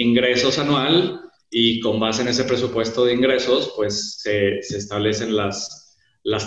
[0.00, 5.98] ingresos anual y con base en ese presupuesto de ingresos, pues se, establecen las,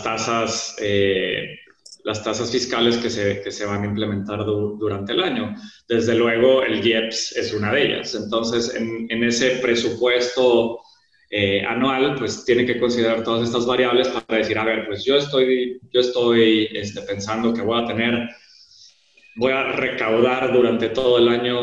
[0.03, 1.59] tasas eh,
[2.03, 5.55] las tasas fiscales que se, van a implementar durante el año.
[5.87, 8.15] Desde luego, el IEPS es una de ellas.
[8.15, 10.79] Entonces, en, en ese presupuesto
[11.35, 15.15] eh, anual, pues tiene que considerar todas estas variables para decir, a ver, pues yo
[15.15, 18.29] estoy, yo estoy este, pensando que voy a tener,
[19.37, 21.61] voy a recaudar durante todo el año,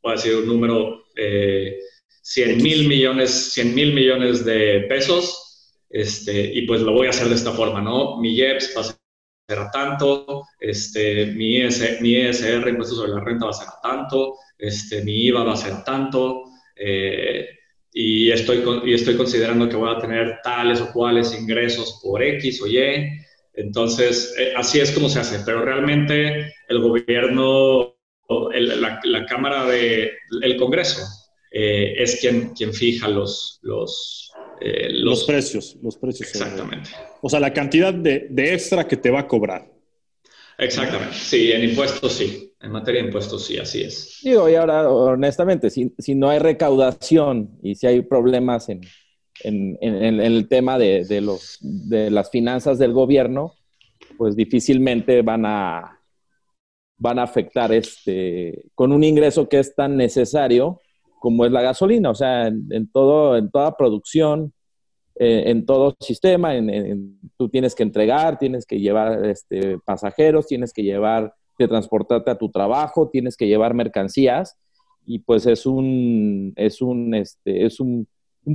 [0.00, 1.80] voy a decir un número, eh,
[2.22, 7.28] 100 mil millones, 100 mil millones de pesos, este, y pues lo voy a hacer
[7.28, 8.20] de esta forma, ¿no?
[8.20, 13.46] Mi IEPS va a ser tanto, este, mi, IS, mi ISR, impuesto sobre la renta,
[13.46, 16.44] va a ser tanto, este, mi IVA va a ser tanto,
[16.76, 17.56] eh,
[17.92, 22.62] y estoy, y estoy considerando que voy a tener tales o cuales ingresos por X
[22.62, 23.08] o Y.
[23.54, 27.96] Entonces, eh, así es como se hace, pero realmente el gobierno,
[28.28, 31.02] la, Cámara de, el Congreso,
[31.50, 35.76] eh, es quien, quien fija los, los, eh, los, precios.
[35.82, 36.28] Los precios.
[36.28, 36.90] Exactamente.
[37.20, 39.68] O sea, la cantidad de, de extra que te va a cobrar.
[40.56, 42.49] Exactamente, sí, en impuestos sí.
[42.60, 44.20] En materia de impuestos, sí, así es.
[44.22, 48.82] Digo, y ahora, honestamente, si, si no hay recaudación y si hay problemas en,
[49.42, 53.54] en, en, el tema de, de, los, de las finanzas del gobierno,
[54.18, 55.98] pues difícilmente van a,
[56.98, 60.80] van a afectar este, con un ingreso que es tan necesario
[61.18, 62.10] como es la gasolina.
[62.10, 64.52] O sea, en, todo, en toda producción,
[65.18, 66.52] eh, en todo sistema,
[67.38, 71.34] tú tienes que entregar, tienes que llevar este, pasajeros, tienes que llevar
[71.68, 74.56] transportarte a tu trabajo, tienes que llevar mercancías
[75.06, 78.06] y pues es un, es un, este, es un,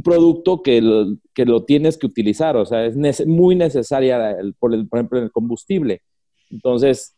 [0.03, 4.87] producto que lo, que lo tienes que utilizar, o sea, es muy necesaria, por, el,
[4.87, 6.01] por el combustible.
[6.49, 7.15] Entonces,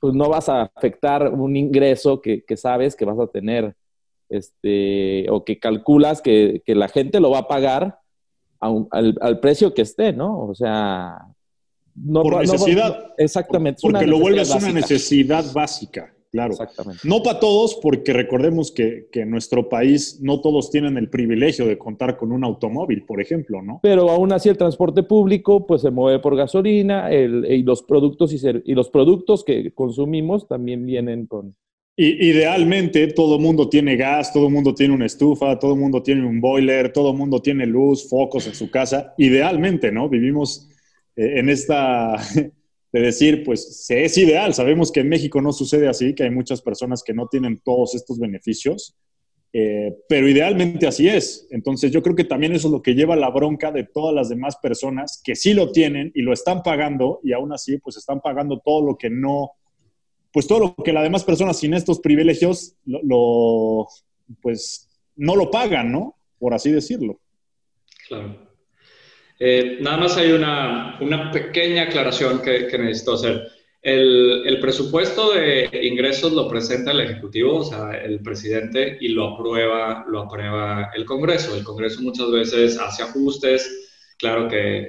[0.00, 3.74] pues no vas a afectar un ingreso que, que sabes que vas a tener,
[4.28, 7.98] este, o que calculas que, que la gente lo va a pagar
[8.60, 10.48] al, al, precio que esté, ¿no?
[10.48, 11.18] O sea,
[12.04, 13.12] no, por necesidad.
[13.16, 13.80] exactamente.
[13.82, 16.52] Porque lo vuelves una necesidad básica, claro.
[16.52, 17.00] Exactamente.
[17.04, 21.66] No para todos, porque recordemos que, que, en nuestro país no todos tienen el privilegio
[21.66, 23.80] de contar con un automóvil, por ejemplo, ¿no?
[23.82, 28.32] Pero aún así el transporte público pues se mueve por gasolina el, y, los productos
[28.32, 31.56] y, y los productos que consumimos también vienen con...
[31.96, 35.80] Y, idealmente todo el mundo tiene gas, todo el mundo tiene una estufa, todo el
[35.80, 39.14] mundo tiene un boiler, todo el mundo tiene luz, focos en su casa.
[39.18, 40.08] Idealmente, ¿no?
[40.08, 40.68] Vivimos
[41.18, 42.16] en esta
[42.92, 44.54] de decir, pues es ideal.
[44.54, 47.94] Sabemos que en México no sucede así, que hay muchas personas que no tienen todos
[47.94, 48.96] estos beneficios,
[49.52, 51.46] eh, pero idealmente así es.
[51.50, 54.28] Entonces yo creo que también eso es lo que lleva la bronca de todas las
[54.28, 58.20] demás personas que sí lo tienen y lo están pagando y aún así pues están
[58.20, 59.52] pagando todo lo que no,
[60.32, 63.88] pues todo lo que las demás personas sin estos privilegios lo
[64.40, 66.16] pues no lo pagan, ¿no?
[66.38, 67.20] Por así decirlo.
[68.06, 68.47] Claro.
[69.38, 73.48] Eh, nada más hay una, una pequeña aclaración que, que necesito hacer.
[73.80, 79.34] El, el, presupuesto de ingresos lo presenta el Ejecutivo, o sea, el presidente, y lo
[79.34, 81.56] aprueba, lo aprueba el Congreso.
[81.56, 83.86] El Congreso muchas veces hace ajustes.
[84.18, 84.88] Claro que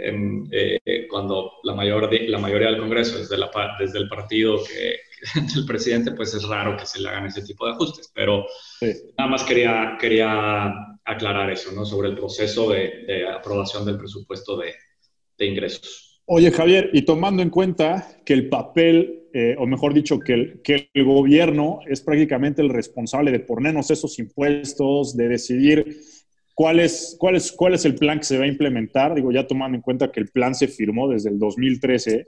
[0.51, 4.95] eh, cuando la, mayor, la mayoría del Congreso es de la, desde el partido que,
[5.53, 8.11] del presidente, pues es raro que se le hagan ese tipo de ajustes.
[8.13, 8.47] Pero
[9.15, 10.73] nada más quería, quería
[11.09, 11.85] aclarar eso, ¿no?
[11.85, 14.73] Sobre el proceso de, aprobación del presupuesto de,
[15.45, 16.21] ingresos.
[16.25, 20.61] Oye, Javier, y tomando en cuenta que el papel, eh, o mejor dicho, que el,
[20.61, 25.97] que el gobierno es prácticamente el responsable de ponernos esos impuestos, de decidir
[26.53, 29.47] cuál es, cuál, es, cuál es el plan que se va a implementar, digo, ya
[29.47, 32.27] tomando en cuenta que el plan se firmó desde el 2013,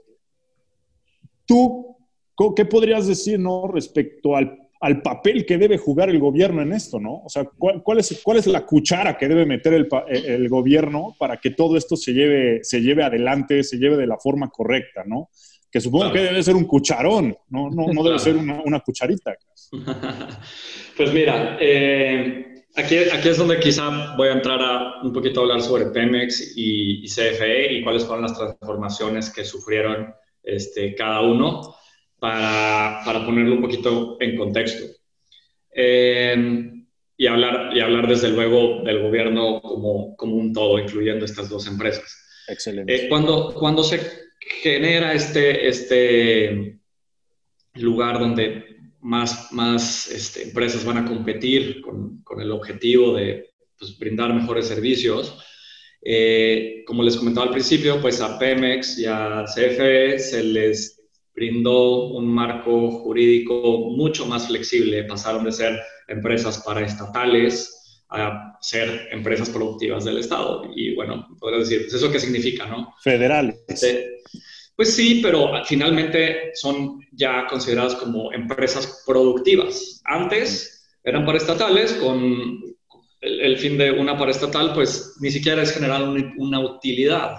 [1.44, 1.96] ¿tú
[2.56, 3.68] qué podrías decir ¿no?
[3.68, 7.00] respecto al, al papel que debe jugar el gobierno en esto?
[7.00, 7.22] ¿no?
[7.24, 11.16] O sea, ¿cuál, cuál, es, cuál es la cuchara que debe meter el, el, gobierno
[11.18, 15.02] para que todo esto se lleve, se lleve adelante, se lleve de la forma correcta?
[15.06, 15.30] ¿no?
[15.70, 19.34] Que supongo que debe ser un cucharón, no, no, no debe ser una, una cucharita.
[20.96, 25.42] pues mira, eh Aquí, aquí es donde quizá voy a entrar a un poquito a
[25.42, 31.74] hablar sobre Pemex y, CFE y cuáles fueron las transformaciones que sufrieron este, cada uno
[32.22, 34.86] para, para ponerlo un poquito en contexto.
[35.74, 36.70] Eh,
[37.16, 41.66] y, hablar, y hablar desde luego del gobierno como, como un todo, incluyendo estas dos
[41.66, 42.16] empresas.
[42.46, 42.94] Excelente.
[42.94, 44.00] Eh, cuando, cuando se
[44.38, 46.78] genera este, este
[47.74, 48.66] lugar donde
[49.00, 54.68] más, más este, empresas van a competir con, con el objetivo de pues, brindar mejores
[54.68, 55.44] servicios.
[56.00, 61.01] Eh, como les comentaba al principio, pues a Pemex y a CFE se les
[61.34, 65.04] brindó un marco jurídico mucho más flexible.
[65.04, 70.70] Pasaron de ser empresas paraestatales a ser empresas productivas del Estado.
[70.74, 72.94] Y bueno, podría decir, pues, ¿eso qué significa, no?
[73.02, 73.56] Federales.
[74.76, 80.00] Pues sí, pero finalmente son ya consideradas como empresas productivas.
[80.04, 82.60] Antes eran paraestatales, con
[83.20, 87.36] el, fin de una paraestatal, pues ni siquiera es generar una, utilidad,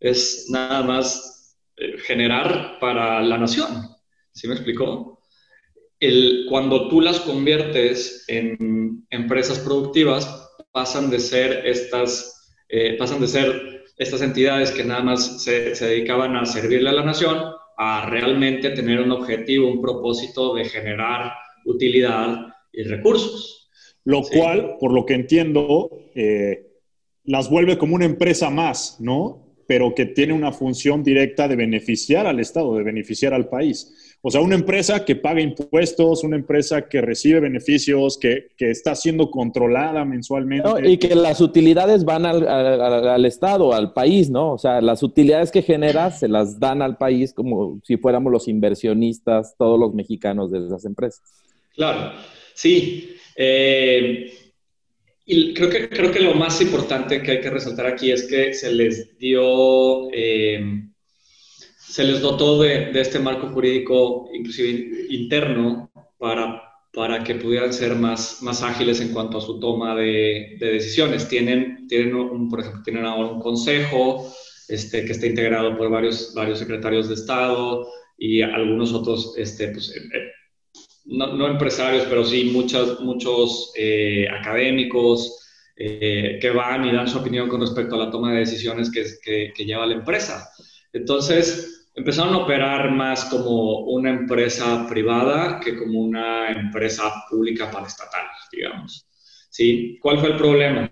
[0.00, 1.39] es nada más
[1.80, 3.88] eh, generar para la nación.
[4.32, 5.20] ¿Sí me explicó?
[5.98, 13.28] El, cuando tú las conviertes en empresas productivas, pasan de ser estas, eh, pasan de
[13.28, 17.38] ser estas entidades que nada más se, dedicaban a servirle a la nación,
[17.76, 21.32] a realmente tener un objetivo, un propósito de generar
[21.64, 23.70] utilidad y recursos.
[24.04, 26.66] Lo cual, por lo que entiendo, eh,
[27.24, 29.49] las vuelve como una empresa más, ¿no?
[29.70, 34.16] Pero que tiene una función directa de beneficiar al Estado, de beneficiar al país.
[34.20, 39.30] O sea, una empresa que paga impuestos, una empresa que recibe beneficios, que, está siendo
[39.30, 40.68] controlada mensualmente.
[40.90, 44.54] y que las utilidades van al, Estado, al país, ¿no?
[44.54, 48.48] O sea, las utilidades que genera se las dan al país como si fuéramos los
[48.48, 51.22] inversionistas, todos los mexicanos de esas empresas.
[51.76, 52.10] Claro,
[52.54, 53.14] sí.
[53.36, 54.32] Eh,
[55.32, 58.52] y creo que, creo que lo más importante que hay que resaltar aquí es que
[58.52, 60.10] se les dio...
[60.12, 60.82] Eh,
[61.90, 66.62] se les dotó de, este marco jurídico, inclusive interno, para,
[66.92, 71.28] para que pudieran ser más, más ágiles en cuanto a su toma de, decisiones.
[71.28, 74.32] Tienen, tienen un, por ejemplo, tienen ahora un consejo
[74.68, 77.88] este, que está integrado por varios, varios secretarios de Estado
[78.18, 79.92] y algunos otros, este, pues,
[81.10, 85.36] eh, eh, no, empresarios, pero sí muchos, muchos eh, académicos
[85.76, 89.50] que van y dan su opinión con respecto a la toma de decisiones que, que,
[89.56, 90.50] que lleva la empresa.
[90.92, 97.86] Entonces, empezaron a operar más como una empresa privada que como una empresa pública para
[97.86, 99.06] estatal, digamos.
[99.50, 99.98] ¿Sí?
[100.00, 100.90] ¿Cuál fue el problema?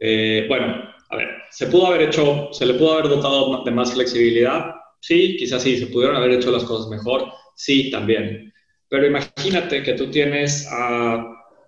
[0.00, 3.92] Eh, bueno, a ver, ¿se pudo haber hecho, se le pudo haber dotado de más
[3.94, 4.74] flexibilidad?
[5.00, 8.52] Sí, quizás sí, se pudieron haber hecho las cosas mejor, sí, también.
[8.88, 11.24] Pero imagínate que tú tienes a,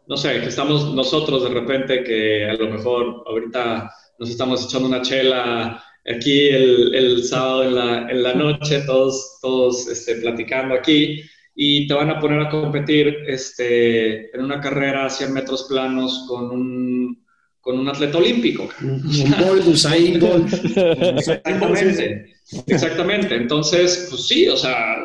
[0.07, 4.89] no sé, que estamos nosotros de repente que a lo mejor ahorita nos estamos echando
[4.89, 10.75] una chela aquí el, el sábado en la, en la, noche, todos, todos este, platicando
[10.75, 11.23] aquí,
[11.55, 16.25] y te van a poner a competir este, en una carrera a 100 metros planos
[16.29, 17.25] con un,
[17.61, 18.69] con un atleta olímpico.
[18.81, 20.53] Un Usain Bolt.
[21.19, 22.35] Exactamente,
[22.67, 23.35] exactamente.
[23.35, 24.97] Entonces, pues sí, o sea,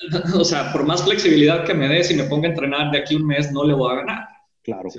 [0.34, 3.14] o sea, por más flexibilidad que me des y me ponga a entrenar de aquí
[3.14, 4.28] un mes, no le voy a ganar.
[4.62, 4.90] Claro.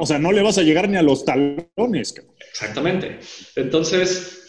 [0.00, 2.14] o sea, no le vas a llegar ni a los talones.
[2.50, 3.20] Exactamente.
[3.54, 4.44] Entonces,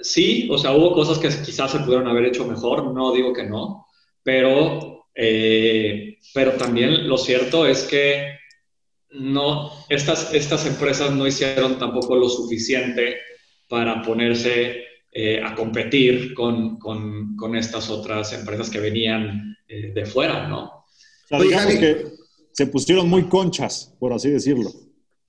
[0.00, 3.44] sí, o sea, hubo cosas que quizás se pudieron haber hecho mejor, no digo que
[3.44, 3.86] no,
[4.22, 8.38] pero, eh, pero también lo cierto es que
[9.12, 13.18] no, estas, estas empresas no hicieron tampoco lo suficiente
[13.68, 20.46] para ponerse eh, a competir con, con, estas otras empresas que venían eh, de fuera,
[20.46, 20.64] ¿no?
[20.64, 20.84] O
[21.28, 22.06] sea, digamos que
[22.52, 24.70] se pusieron muy conchas, por así decirlo.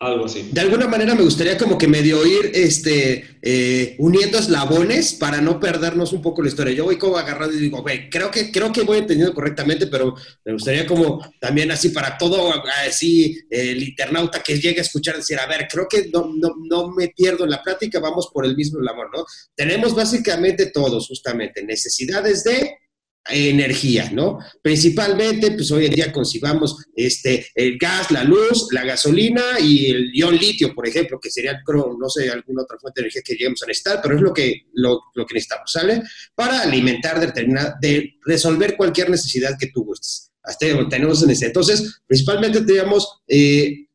[0.01, 0.49] Algo así.
[0.51, 5.59] De alguna manera me gustaría como que medio ir este, eh, uniendo eslabones para no
[5.59, 6.73] perdernos un poco la historia.
[6.73, 10.15] Yo voy como agarrado y digo, güey, creo que, creo que voy entendiendo correctamente, pero
[10.43, 12.51] me gustaría como también así para todo,
[12.83, 16.89] así el internauta que llegue a escuchar decir, a ver, creo que no, no, no
[16.89, 19.23] me pierdo en la plática, vamos por el mismo labor, ¿no?
[19.53, 22.73] Tenemos básicamente todos, justamente, necesidades de
[23.29, 24.39] energía, ¿no?
[24.61, 30.11] Principalmente, pues hoy en día concibamos este, el gas, la luz, la gasolina y el
[30.13, 33.61] ion litio, por ejemplo, que sería, no sé, alguna otra fuente de energía que lleguemos
[33.61, 36.01] a necesitar, pero es lo que, lo, que necesitamos, ¿sale?
[36.33, 40.31] Para alimentar, determinar, de resolver cualquier necesidad que tú gustes.
[40.43, 41.49] Hasta tenemos necesidad.
[41.49, 43.85] Entonces, principalmente teníamos eh,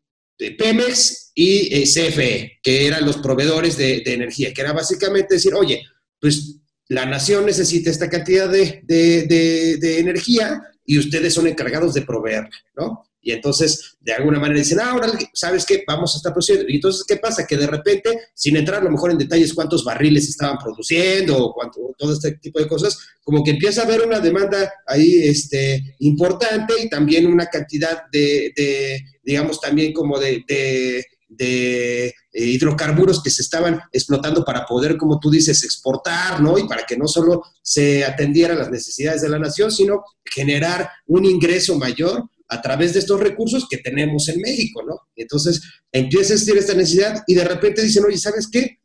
[0.57, 5.83] Pemex y eh, CFE, que eran los proveedores de energía, que era básicamente decir, oye,
[6.20, 12.51] pues la nación necesita esta cantidad de, de, energía y ustedes son encargados de proveerla,
[12.76, 13.03] ¿no?
[13.20, 15.82] Y entonces, de alguna manera dicen, ah, ahora, ¿sabes qué?
[15.84, 16.64] Vamos a estar produciendo.
[16.68, 17.45] Y entonces, ¿qué pasa?
[17.45, 21.53] Que de repente, sin entrar a lo mejor en detalles cuántos barriles estaban produciendo o
[21.53, 25.97] cuánto, todo este tipo de cosas, como que empieza a haber una demanda ahí este,
[25.99, 31.05] importante y también una cantidad de, de digamos, también como de, de
[31.39, 36.59] eh, hidrocarburos que se estaban explotando para poder, como tú dices, exportar, ¿no?
[36.59, 41.24] Y para que no solo se atendieran las necesidades de la nación, sino generar un
[41.24, 44.97] ingreso mayor a través de estos recursos que tenemos en México, ¿no?
[45.16, 48.78] Entonces empieza a existir esta necesidad y de repente dicen, oye, ¿sabes qué?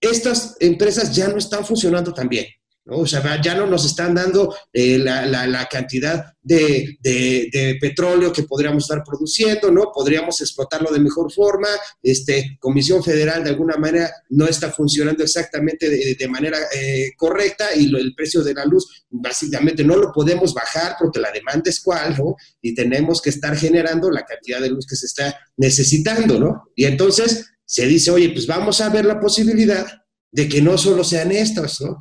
[0.00, 2.46] Estas empresas ya no están funcionando tan bien.
[2.86, 2.98] ¿No?
[2.98, 6.98] O sea, ya no nos están dando eh, la, cantidad de,
[7.80, 9.90] petróleo que podríamos estar produciendo, ¿no?
[9.92, 11.68] Podríamos explotarlo de mejor forma.
[12.02, 17.94] Este, Comisión Federal de alguna manera no está funcionando exactamente de, manera eh, correcta y
[17.94, 22.16] el precio de la luz básicamente no lo podemos bajar porque la demanda es cual,
[22.16, 22.36] ¿no?
[22.62, 26.70] Y tenemos que estar generando la cantidad de luz que se está necesitando, ¿no?
[26.74, 29.86] Y entonces se dice, oye, pues vamos a ver la posibilidad
[30.30, 31.98] de que no solo sean estas, ¿no?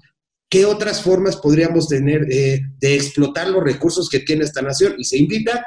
[0.49, 4.95] ¿Qué otras formas podríamos tener eh, de explotar los recursos que tiene esta nación?
[4.97, 5.65] Y se invita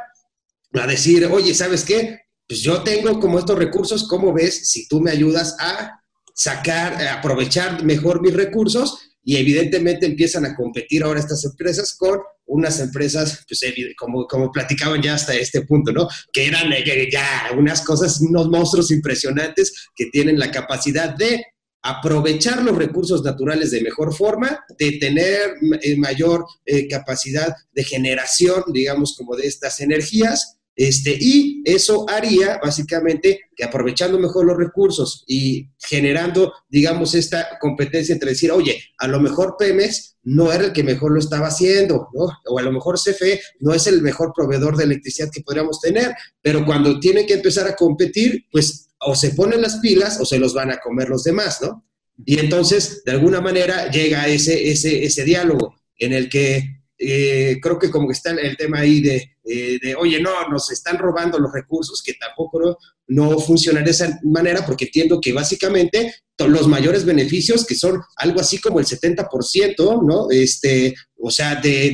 [0.73, 2.21] a decir, oye, ¿sabes qué?
[2.47, 6.01] Pues yo tengo como estos recursos, ¿cómo ves si tú me ayudas a
[6.35, 8.99] sacar, aprovechar mejor mis recursos?
[9.23, 13.61] Y evidentemente empiezan a competir ahora estas empresas con unas empresas, pues
[13.99, 16.09] como, como platicaban ya hasta este punto, ¿no?
[16.33, 21.45] Que eran eh, ya unas cosas, unos monstruos impresionantes que tienen la capacidad de
[21.83, 28.65] aprovechar los recursos naturales de mejor forma, de tener eh, mayor eh, capacidad de generación,
[28.73, 35.25] digamos, como de estas energías, este, y eso haría básicamente que aprovechando mejor los recursos
[35.27, 40.73] y generando, digamos, esta competencia entre decir, oye, a lo mejor Pemex no era el
[40.73, 42.09] que mejor lo estaba haciendo.
[42.15, 46.15] O a lo mejor CFE no es el mejor proveedor de electricidad que podríamos tener,
[46.41, 50.39] pero cuando tiene que empezar a competir, pues o se ponen las pilas o se
[50.39, 51.85] los van a comer los demás, ¿no?
[52.25, 57.79] Y entonces, de alguna manera, llega ese, ese, ese diálogo en el que eh, creo
[57.79, 61.39] que como que está el tema ahí de, eh, de, oye, no, nos están robando
[61.39, 62.77] los recursos, que tampoco no,
[63.07, 68.41] no funciona de esa manera, porque entiendo que básicamente los mayores beneficios, que son algo
[68.41, 70.31] así como el 70%, ¿no?
[70.31, 71.91] Este, o sea, de,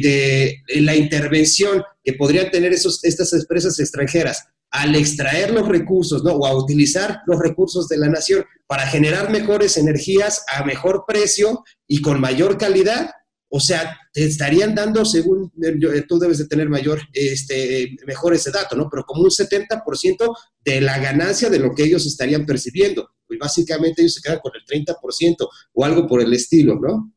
[0.67, 4.45] de la intervención que podrían tener esos, estas empresas extranjeras
[4.75, 6.33] al extraer los recursos, ¿no?
[6.33, 11.63] O a utilizar los recursos de la nación para generar mejores energías a mejor precio
[11.87, 13.09] y con mayor calidad,
[13.49, 18.51] o sea, te estarían dando, según eh, tú debes de tener mayor, este, mejor ese
[18.51, 18.89] dato, ¿no?
[18.91, 23.09] Pero como un 70% de la ganancia de lo que ellos estarían percibiendo.
[23.29, 27.14] Pues básicamente ellos se quedan con el 30% o algo por el estilo, ¿no?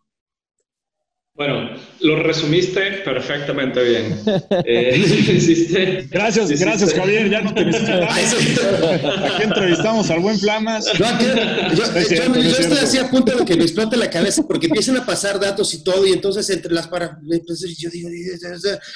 [1.38, 1.70] Bueno,
[2.00, 4.20] lo resumiste perfectamente bien.
[4.70, 10.86] Eh, gracias, gracias Javier, ya no te Aquí entrevistamos al buen Flamas.
[10.94, 15.40] yo, estoy así a punto de que me explote la cabeza porque empiezan a pasar
[15.40, 17.20] datos y todo y entonces entre las para...
[17.30, 18.10] Entonces yo digo,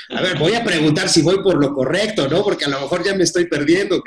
[0.09, 2.43] a ver, voy a preguntar si voy por lo correcto, ¿no?
[2.43, 4.01] Porque a lo mejor ya me estoy perdiendo.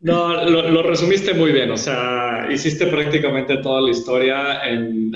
[0.00, 5.10] No, lo, resumiste muy bien, o sea, hiciste prácticamente toda la historia en,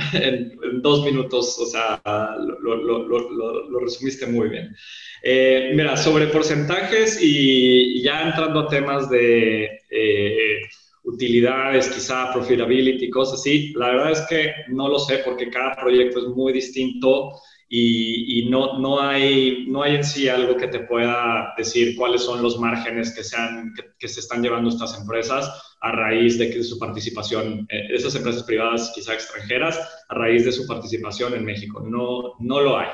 [0.82, 2.00] dos minutos, o sea,
[2.36, 4.74] lo, resumiste muy bien.
[5.22, 10.58] Eh, mira, sobre porcentajes y, ya entrando a temas de eh,
[11.04, 16.18] utilidades, quizá profitability, cosas así, la verdad es que no lo sé porque cada proyecto
[16.18, 17.30] es muy distinto
[17.74, 22.42] y, no, no, hay, no hay en sí algo que te pueda decir cuáles son
[22.42, 25.50] los márgenes que, sean, que, se están llevando estas empresas
[25.80, 30.52] a raíz de que su participación, eh, esas empresas privadas quizá extranjeras, a raíz de
[30.52, 31.80] su participación en México.
[31.80, 32.90] No, no lo hay,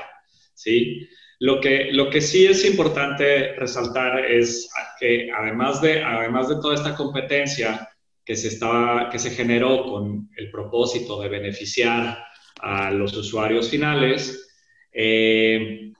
[0.53, 1.05] ¿sí?
[1.39, 6.75] Lo que, lo que sí es importante resaltar es que además de, además de toda
[6.75, 7.89] esta competencia
[8.23, 12.17] que se, estaba, que se generó con el propósito de beneficiar
[12.61, 14.45] a los usuarios finales,
[14.91, 15.93] eh,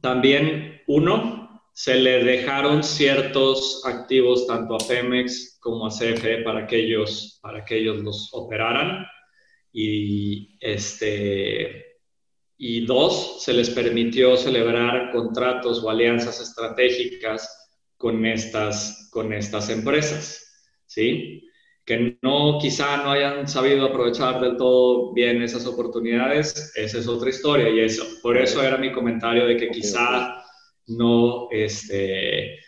[0.00, 6.76] también uno, se le dejaron ciertos activos tanto a Pemex como a CFE para que
[6.76, 9.04] ellos, para que ellos los operaran.
[9.72, 11.86] Y este,
[12.58, 17.68] y dos, se les permitió celebrar contratos o alianzas estratégicas
[17.98, 21.45] con estas, con estas empresas, ¿sí?
[21.86, 27.30] Que no, quizá no hayan sabido aprovechar del todo bien esas oportunidades, esa es otra
[27.30, 30.44] historia y eso, por eso era mi comentario de que quizá
[30.88, 32.58] no, este,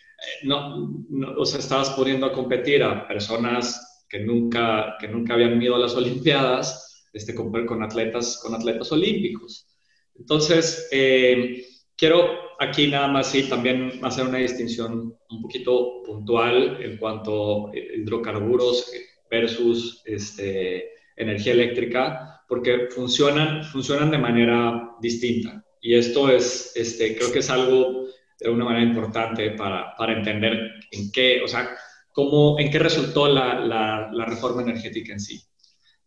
[0.45, 5.81] no, no estabas poniendo a competir a personas que nunca, que nunca habían ido a
[5.81, 9.67] las Olimpiadas, este, con, con atletas, con atletas olímpicos.
[10.15, 11.65] Entonces, eh,
[11.97, 17.73] quiero aquí nada más sí también hacer una distinción un poquito puntual en cuanto a
[17.77, 18.91] hidrocarburos
[19.31, 25.65] versus este, energía eléctrica, porque funcionan, funcionan de manera distinta.
[25.81, 28.07] Y esto es, este, creo que es algo
[28.41, 31.69] de una manera importante para, para entender en qué, o sea,
[32.13, 35.41] cómo, en qué resultó la reforma energética en sí.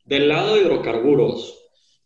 [0.03, 1.61] Del lado de hidrocarburos,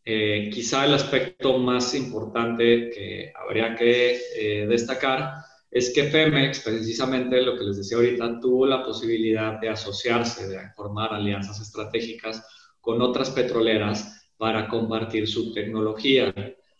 [0.07, 5.33] eh, quizá el aspecto más importante que habría que eh, destacar
[5.71, 10.59] es que Femex, precisamente lo que les decía ahorita, tuvo la posibilidad de asociarse, de
[10.75, 12.45] formar alianzas estratégicas
[12.79, 16.33] con otras petroleras para compartir su tecnología.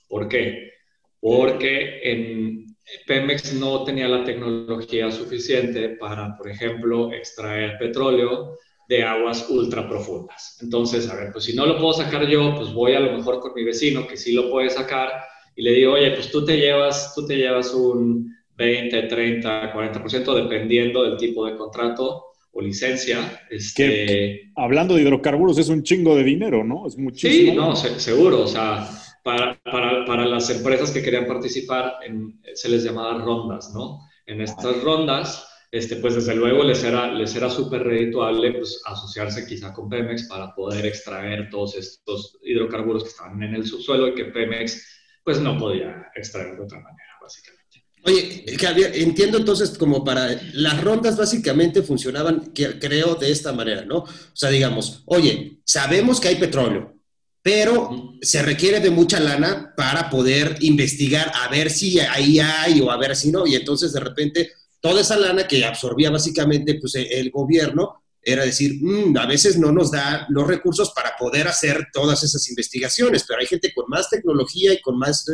[0.08, 0.74] ¿Por qué?
[1.20, 9.48] Porque en Pemex no tenía la tecnología suficiente para, por ejemplo, extraer petróleo de aguas
[9.50, 10.58] ultra profundas.
[10.62, 13.40] Entonces, a ver, pues si no lo puedo sacar yo, pues voy a lo mejor
[13.40, 15.10] con mi vecino que sí lo puede sacar
[15.56, 20.34] y le digo, oye, pues tú te llevas, tú te llevas un 20, 30, 40%,
[20.34, 23.42] dependiendo del tipo de contrato o licencia.
[23.50, 24.52] Este...
[24.56, 26.88] hablando de hidrocarburos, es un chingo de dinero, ¿no?
[26.88, 27.76] Es muchísimo.
[27.76, 28.44] Sí, no, seguro.
[28.44, 28.88] O sea,
[29.24, 34.00] para, para, para, las empresas que querían participar, en, se les llamaba rondas, ¿no?
[34.26, 39.46] En estas rondas este, pues desde luego les era, les era súper redituable pues, asociarse
[39.46, 44.16] quizá con Pemex para poder extraer todos estos hidrocarburos que estaban en el subsuelo y
[44.16, 44.86] que Pemex
[45.24, 47.66] pues no podía extraer de otra manera, básicamente.
[48.08, 53.98] Oye, Javier, entiendo entonces como para las rondas básicamente funcionaban, creo, de esta manera, ¿no?
[53.98, 56.94] O sea, digamos, oye, sabemos que hay petróleo,
[57.42, 62.92] pero se requiere de mucha lana para poder investigar a ver si ahí hay o
[62.92, 64.52] a ver si no, y entonces de repente
[64.86, 69.58] toda esa lana que absorbía básicamente pues, e, el gobierno, era decir, mm, a veces
[69.58, 73.86] no nos da los recursos para poder hacer todas esas investigaciones, pero hay gente con
[73.88, 75.26] más tecnología y con más...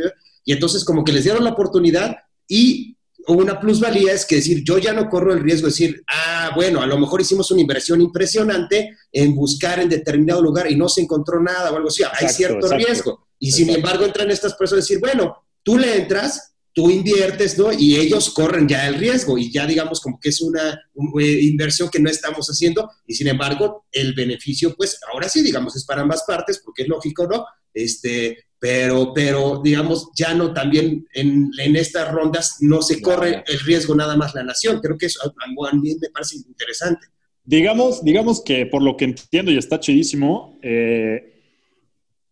[0.46, 2.16] Y entonces como que les dieron la oportunidad
[2.48, 2.96] y
[3.28, 6.82] una plusvalía es que decir, yo ya no corro el riesgo de decir, ah, bueno,
[6.82, 11.02] a lo mejor hicimos una inversión impresionante en buscar en determinado lugar y no se
[11.02, 13.28] encontró nada o algo así, hay cierto riesgo.
[13.38, 17.72] Y sin embargo entran estas personas a decir, bueno, tú le entras, tú inviertes, ¿no?
[17.72, 20.74] Y ellos corren ya el riesgo y ya digamos como que es una,
[21.20, 25.76] eh, inversión que no estamos haciendo y sin embargo el beneficio, pues ahora sí, digamos,
[25.76, 27.46] es para ambas partes porque es lógico, ¿no?
[27.74, 33.60] Este, pero, pero digamos, ya no también en, en estas rondas no se corre el
[33.62, 34.80] riesgo nada más la nación.
[34.80, 37.08] Creo que eso a mí me parece interesante.
[37.44, 41.31] Digamos, digamos que por lo que entiendo y está chidísimo, eh,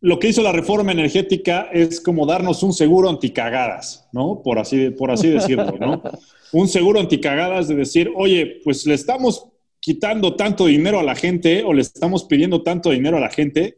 [0.01, 4.41] lo que hizo la reforma energética es como darnos un seguro anticagadas, ¿no?
[4.43, 6.01] Por así, por así decirlo, ¿no?
[6.51, 11.63] Un seguro anticagadas de decir, oye, pues le estamos quitando tanto dinero a la gente
[11.63, 13.77] o le estamos pidiendo tanto dinero a la gente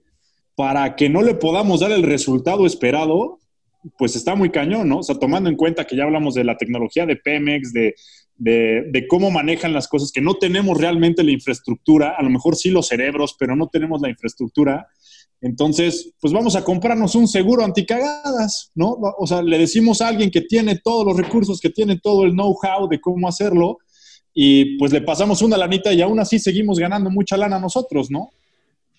[0.56, 3.40] para que no le podamos dar el resultado esperado,
[3.98, 5.00] pues está muy cañón, ¿no?
[5.00, 7.96] O sea, tomando en cuenta que ya hablamos de la tecnología de Pemex, de,
[8.38, 12.56] de, de, cómo manejan las cosas, que no tenemos realmente la infraestructura, a lo mejor
[12.56, 14.88] sí los cerebros, pero no tenemos la infraestructura.
[15.42, 18.96] Entonces, pues vamos a comprarnos un seguro anticagadas, ¿no?
[19.18, 22.34] O sea, le decimos a alguien que tiene todos los recursos, que tiene todo el
[22.34, 23.80] know-how de cómo hacerlo,
[24.34, 28.30] y pues le pasamos una lanita y aún así seguimos ganando mucha lana nosotros, ¿no?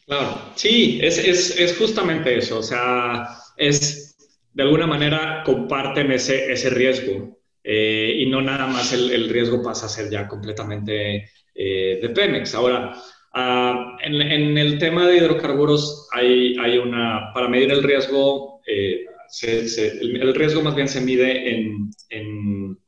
[0.04, 4.16] Claro, sí, es, es, es justamente eso, o sea, es
[4.52, 9.62] de alguna manera comparten ese, ese riesgo eh, y no nada más el, el, riesgo
[9.62, 12.54] pasa a ser ya completamente eh, de Pemex.
[12.54, 12.92] Ahora,
[13.34, 19.06] Uh, en, en, el tema de hidrocarburos hay, hay una, para medir el riesgo, eh,
[19.28, 22.78] se, se, el, el, riesgo más bien se mide en, en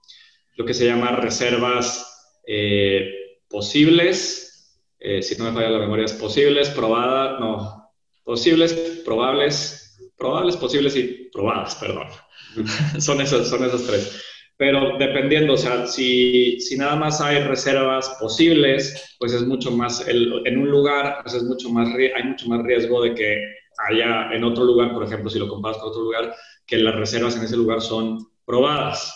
[0.57, 3.11] lo que se llama reservas eh,
[3.49, 7.91] posibles, eh, si no me falla la memoria, es posibles, probadas, no,
[8.23, 12.09] posibles, probables, probables, posibles y probadas, perdón.
[12.99, 14.34] son, esas, son esas tres.
[14.57, 20.07] Pero dependiendo, o sea, si, si nada más hay reservas posibles, pues es mucho más,
[20.07, 23.43] el, en un lugar, pues es mucho más, hay mucho más riesgo de que
[23.91, 26.35] haya en otro lugar, por ejemplo, si lo comparas con otro lugar,
[26.67, 29.13] que las reservas en ese lugar son probadas.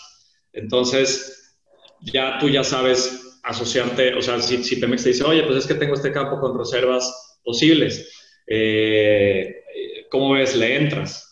[0.51, 1.57] Entonces,
[2.01, 5.67] ya tú ya sabes asociarte, o sea, si, si Pemex te dice, oye, pues es
[5.67, 8.11] que tengo este campo con reservas posibles,
[8.47, 9.63] eh,
[10.11, 10.55] ¿cómo ves?
[10.55, 11.28] Le entras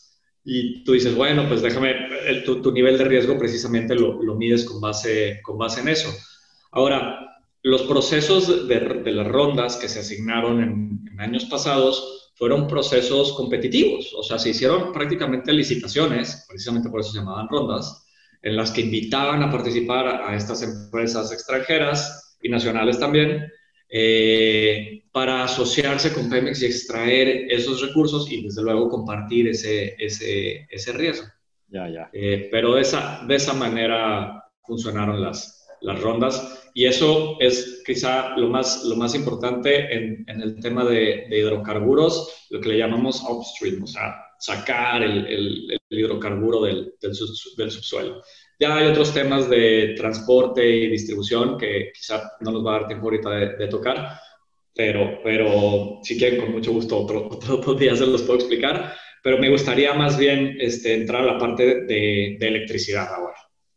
[0.50, 1.94] y tú dices, bueno, pues déjame,
[2.46, 6.10] tu, nivel de riesgo precisamente lo, lo, mides con base, con base en eso.
[6.72, 14.14] Ahora, los procesos de, las rondas que se asignaron en, años pasados fueron procesos competitivos,
[14.16, 18.06] o sea, se hicieron prácticamente licitaciones, precisamente por eso se llamaban rondas,
[18.42, 23.52] en las que invitaban a participar a estas empresas extranjeras y nacionales también,
[23.90, 30.68] eh, para asociarse con Pemex y extraer esos recursos y desde luego compartir ese, ese,
[30.70, 31.28] ese riesgo.
[31.70, 32.10] Ya, ya.
[32.14, 38.38] Eh, pero de esa, de esa manera funcionaron las, las rondas y eso es quizá
[38.38, 42.78] lo más, lo más importante en, en el tema de, de, hidrocarburos, lo que le
[42.78, 47.14] llamamos upstream, o sea, sacar el, el, el hidrocarburo del, del,
[47.58, 48.22] del subsuelo.
[48.60, 52.88] Ya hay otros temas de transporte y distribución que quizá no nos va a dar
[52.88, 54.20] tiempo ahorita de, tocar,
[54.74, 58.94] pero, pero si quieren, con mucho gusto, otro, otro, día se los puedo explicar.
[59.24, 63.36] Pero me gustaría más bien este, entrar a la parte de, de electricidad ahora.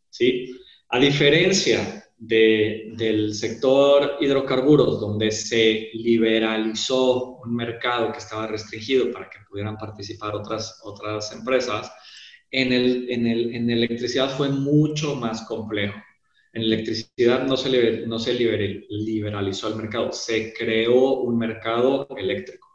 [0.09, 0.55] ¿sí?
[0.89, 9.27] A diferencia de, del sector hidrocarburos, donde se liberalizó un mercado que estaba restringido para
[9.27, 11.91] que pudieran participar otras, otras empresas,
[12.51, 15.99] en, el, en, el, en electricidad fue mucho más complejo.
[16.53, 22.67] En electricidad no se, no se liberalizó el mercado, se creó un mercado eléctrico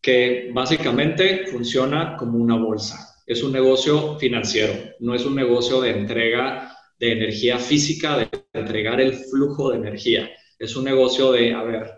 [0.00, 3.22] que básicamente funciona como una bolsa.
[3.24, 9.00] Es un negocio financiero, no es un negocio de entrega de energía física, de entregar
[9.00, 10.28] el flujo de energía.
[10.58, 11.92] Es un negocio de, a ver,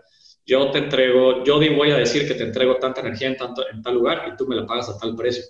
[0.45, 3.81] yo te entrego, yo voy a decir que te entrego tanta energía en, tanto, en
[3.81, 5.43] tal lugar y tú me la pagas a tal precio.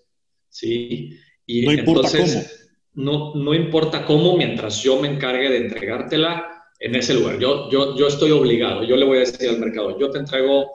[0.56, 1.20] ¿Sí?
[1.46, 2.42] Y no importa cómo.
[2.94, 7.38] No, no importa cómo, mientras yo me encargue de entregártela en ese lugar.
[7.40, 10.72] Yo, yo, yo estoy obligado, yo le voy a decir al mercado, yo te entrego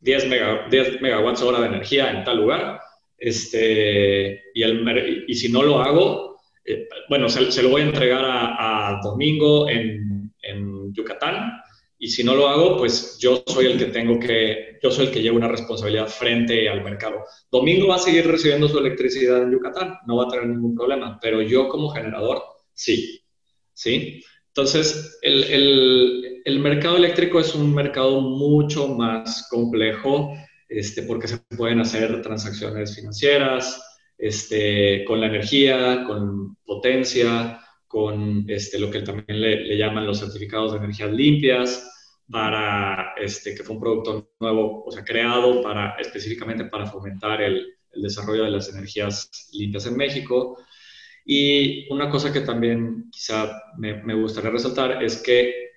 [0.00, 0.30] 10,
[0.70, 2.80] 10 megawatts hora de energía en tal lugar,
[3.18, 7.86] este, y, el, y si no lo hago, eh, bueno, se, se, lo voy a
[7.86, 11.52] entregar a, a Domingo en, en Yucatán,
[11.98, 15.12] y si no lo hago, pues yo soy el que tengo que, yo soy el
[15.12, 17.24] que lleva una responsabilidad frente al mercado.
[17.50, 21.18] Domingo va a seguir recibiendo su electricidad en Yucatán, no va a tener ningún problema,
[21.20, 22.42] pero yo como generador,
[22.74, 23.20] sí.
[23.72, 24.22] ¿Sí?
[24.48, 30.32] Entonces, el, el, el mercado eléctrico es un mercado mucho más complejo,
[30.68, 33.82] este, porque se pueden hacer transacciones financieras,
[34.18, 40.72] este, con la energía, con potencia, con este, lo que también le, llaman los certificados
[40.72, 41.92] de energías limpias,
[42.30, 47.72] para, este, que fue un producto nuevo, o sea, creado para, específicamente para fomentar el,
[47.98, 50.58] desarrollo de las energías limpias en México.
[51.24, 55.70] Y una cosa que también quizá me, me, gustaría resaltar es que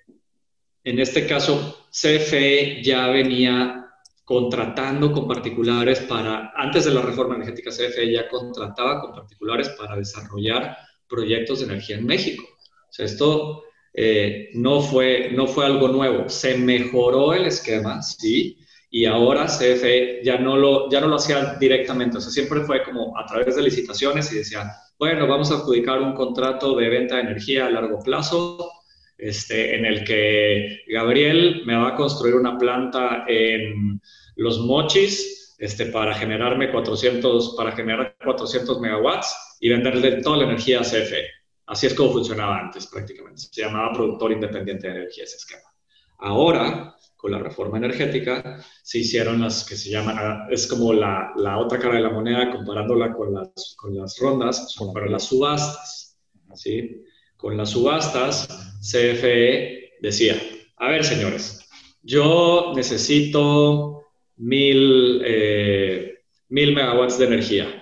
[0.84, 3.86] en este caso CFE ya venía
[4.22, 9.96] contratando con particulares para, antes de la reforma energética, CFE ya contrataba con particulares para
[9.96, 10.76] desarrollar
[11.10, 12.44] proyectos de energía en México.
[12.44, 18.56] O sea, esto eh, no, fue, no fue algo nuevo, se mejoró el esquema, sí,
[18.90, 22.82] y ahora CFE ya no, lo, ya no lo hacía directamente, o sea, siempre fue
[22.84, 27.16] como a través de licitaciones y decía, bueno, vamos a adjudicar un contrato de venta
[27.16, 28.70] de energía a largo plazo,
[29.16, 34.00] este, en el que Gabriel me va a construir una planta en
[34.36, 40.80] Los Mochis este, para generarme 400, para generar 400 megawatts y venderle toda la energía
[40.80, 41.26] a CFE.
[41.66, 43.42] Así es como funcionaba antes prácticamente.
[43.42, 45.70] Se llamaba productor independiente de energía ese esquema.
[46.18, 51.34] Ahora, con la reforma energética, se hicieron las que se llaman, ah, es como la,
[51.36, 56.18] la otra cara de la moneda comparándola con las, con las rondas, pero las subastas.
[56.54, 57.04] ¿sí?
[57.36, 58.48] Con las subastas,
[58.80, 60.40] CFE decía,
[60.78, 61.68] a ver señores,
[62.02, 63.99] yo necesito
[64.40, 66.18] mil, eh,
[66.48, 67.80] mil megawatts de energía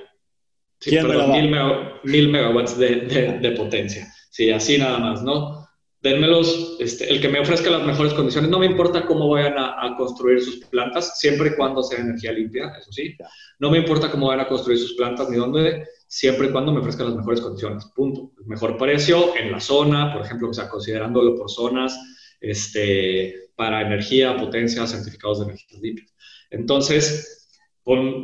[0.80, 0.96] Sí,
[2.04, 4.06] mil, megawatts de, de, potencia.
[4.30, 5.66] Sí, así nada más, ¿no?
[6.00, 9.84] Denmelos, este, el que me ofrezca las mejores condiciones, no me importa cómo vayan a,
[9.84, 13.16] a, construir sus plantas, siempre y cuando sea energía limpia, eso sí.
[13.58, 16.78] No me importa cómo vayan a construir sus plantas ni dónde, siempre y cuando me
[16.78, 18.30] ofrezcan las mejores condiciones, punto.
[18.38, 21.98] El mejor precio en la zona, por ejemplo, o sea, considerándolo por zonas,
[22.40, 26.06] este, para energía, potencia, certificados de energía limpia.
[26.50, 27.38] Entonces,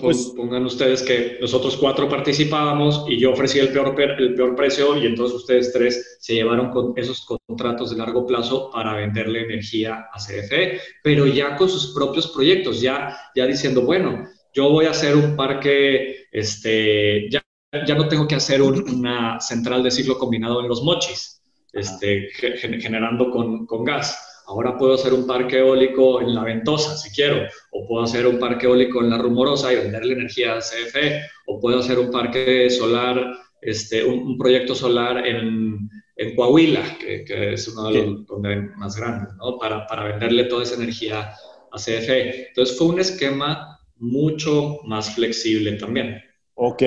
[0.01, 4.95] pues, pongan ustedes que nosotros cuatro participábamos y yo ofrecí el peor, el peor precio
[4.99, 10.07] y entonces ustedes tres se llevaron con esos contratos de largo plazo para venderle energía
[10.13, 14.91] a CFE, pero ya con sus propios proyectos, ya, ya diciendo, bueno, yo voy a
[14.91, 17.43] hacer un parque, este, ya,
[17.87, 23.31] ya no tengo que hacer una central de ciclo combinado en los mochis, este, generando
[23.31, 27.87] con, con gas Ahora puedo hacer un parque eólico en la Ventosa, si quiero, o
[27.87, 31.79] puedo hacer un parque eólico en la Rumorosa y venderle energía a CFE, o puedo
[31.79, 38.07] hacer un parque solar, este, un, proyecto solar en, en Coahuila, que, es uno de
[38.07, 39.59] los más grandes, ¿no?
[39.59, 41.33] para, para venderle toda esa energía
[41.73, 42.49] a CFE.
[42.49, 46.23] Entonces fue un esquema mucho más flexible también.
[46.55, 46.83] Ok.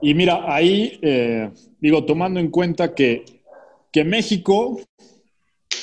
[0.00, 3.24] Y mira, ahí, eh, digo, tomando en cuenta que,
[3.92, 4.80] que México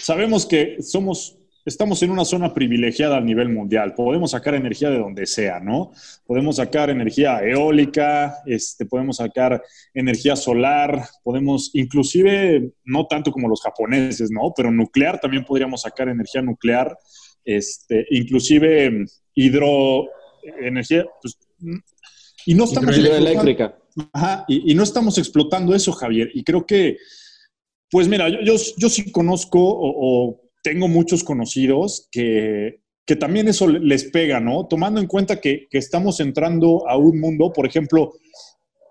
[0.05, 1.35] sabemos que somos,
[1.65, 3.95] estamos en una zona privilegiada a nivel mundial.
[3.95, 5.93] Podemos sacar energía de donde sea, ¿no?
[6.27, 9.63] Podemos sacar energía eólica, este, podemos sacar
[9.95, 14.53] energía solar, podemos, inclusive, no tanto como los japoneses, ¿no?
[14.55, 16.95] Pero nuclear también podríamos sacar energía nuclear,
[17.43, 20.05] este, inclusive hidro,
[20.61, 21.39] energía, pues,
[22.45, 23.75] y no estamos eléctrica.
[24.13, 26.29] Ajá, y, y, no estamos explotando eso, Javier.
[26.35, 26.97] Y creo que
[27.91, 34.05] pues mira, yo, yo, sí conozco o, tengo muchos conocidos que, que, también eso les
[34.05, 34.65] pega, ¿no?
[34.65, 38.13] Tomando en cuenta que, que, estamos entrando a un mundo, por ejemplo,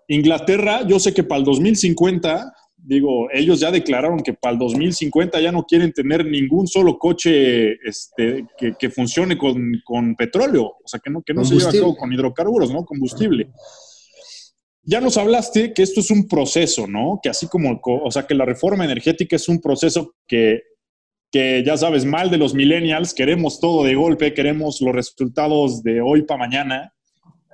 [0.09, 5.40] Inglaterra, yo sé que para el 2050, digo, ellos ya declararon que para el 2050
[5.40, 10.86] ya no quieren tener ningún solo coche este, que, que, funcione con, con, petróleo, o
[10.86, 12.84] sea, que no, que no se lleve a cabo con hidrocarburos, ¿no?
[12.84, 13.49] Combustible.
[14.87, 17.18] Ya nos hablaste que esto es un proceso, ¿no?
[17.22, 20.61] Que así como, o sea, que la reforma energética es un proceso que,
[21.32, 26.03] que ya sabes, mal de los millennials, queremos todo de golpe, queremos los resultados de
[26.03, 26.95] hoy para mañana.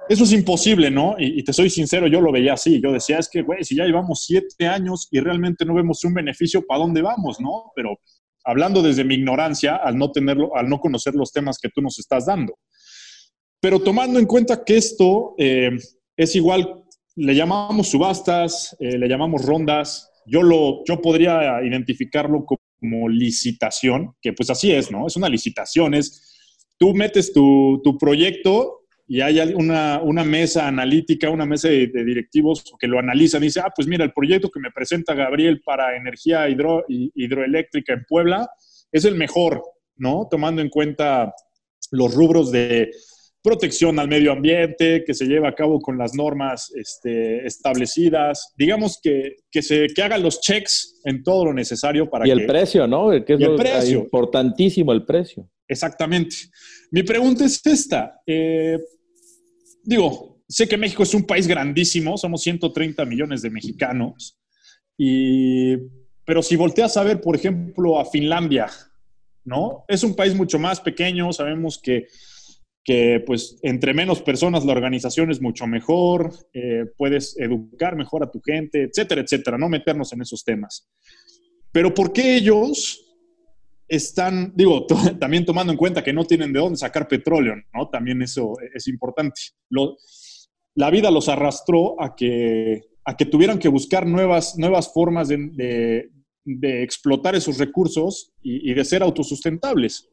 [0.09, 1.15] Eso es imposible, ¿no?
[1.19, 2.81] Y, te soy sincero, yo lo veía así.
[2.83, 6.15] Yo decía, es que, güey, si ya llevamos siete años y realmente no vemos un
[6.15, 7.71] beneficio, ¿para dónde vamos, no?
[7.77, 8.01] Pero
[8.43, 11.97] hablando desde mi ignorancia, al no tenerlo, al no conocer los temas que tú nos
[12.01, 12.59] estás dando.
[13.61, 15.71] Pero tomando en cuenta que esto eh,
[16.17, 16.83] es igual
[17.17, 20.11] le llamamos subastas, eh, le llamamos rondas.
[20.27, 25.07] Yo, lo, yo podría identificarlo como licitación, que pues así es, ¿no?
[25.07, 26.31] Es una licitación, es
[26.79, 32.87] tú metes tu, proyecto y hay una, una, mesa analítica, una mesa de, directivos que
[32.87, 36.49] lo analizan y dice, ah, pues mira, el proyecto que me presenta Gabriel para energía
[36.49, 38.49] hidro, hidroeléctrica en Puebla
[38.91, 39.63] es el mejor,
[39.97, 40.27] ¿no?
[40.31, 41.35] Tomando en cuenta
[41.91, 42.91] los rubros de
[43.43, 48.99] protección al medio ambiente, que se lleve a cabo con las normas este, establecidas, digamos
[49.03, 52.87] que, que, se, que hagan los checks en todo lo necesario para y el precio,
[52.87, 53.11] ¿no?
[53.25, 54.01] Que es el precio.
[54.01, 55.49] importantísimo el precio.
[55.67, 56.37] Exactamente.
[56.91, 58.21] Mi pregunta es esta.
[58.27, 58.79] Eh,
[59.83, 64.37] digo, sé que México es un país grandísimo, somos 130 millones de mexicanos,
[64.99, 65.77] y,
[66.27, 68.69] pero si volteas a ver, por ejemplo, a Finlandia,
[69.45, 69.85] ¿no?
[69.89, 72.07] Es un país mucho más pequeño, sabemos que
[72.85, 78.31] que pues entre menos personas la organización es mucho mejor, eh, puedes educar mejor a
[78.31, 80.89] tu gente, etcétera, etcétera, no meternos en esos temas.
[81.73, 83.07] Pero ¿por qué ellos
[83.91, 84.87] están, digo,
[85.21, 87.89] también tomando en cuenta que no tienen de dónde sacar petróleo, ¿no?
[87.89, 89.41] También eso es importante.
[90.75, 96.09] la vida los arrastró a que, a que tuvieran que buscar nuevas, nuevas formas de,
[96.45, 100.09] de, explotar esos recursos y, y de ser autosustentables.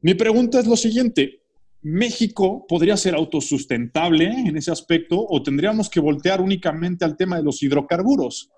[0.00, 1.42] Mi pregunta es lo siguiente,
[1.82, 7.42] México podría ser autosustentable en ese aspecto o tendríamos que voltear únicamente al tema de
[7.42, 8.50] los hidrocarburos,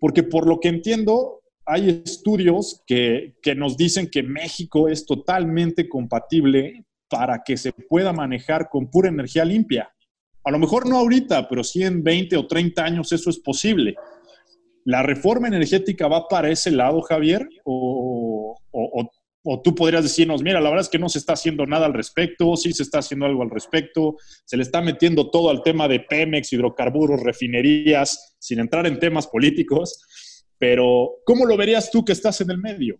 [0.00, 6.84] porque por lo que entiendo, hay estudios que, nos dicen que México es totalmente compatible
[7.08, 9.88] para que se pueda manejar con pura energía limpia.
[10.42, 13.94] A lo mejor no ahorita, pero sí en 20 o 30 años eso es posible.
[14.84, 17.48] ¿La reforma energética va para ese lado, Javier?
[17.64, 19.10] ¿O, o o
[19.62, 22.56] tú podrías decirnos, mira, la verdad es que no se está haciendo nada al respecto,
[22.56, 26.00] sí se está haciendo algo al respecto, se le está metiendo todo al tema de
[26.00, 30.00] Pemex, hidrocarburos, refinerías, sin entrar en temas políticos,
[30.58, 32.98] pero ¿cómo lo verías tú que estás en el medio?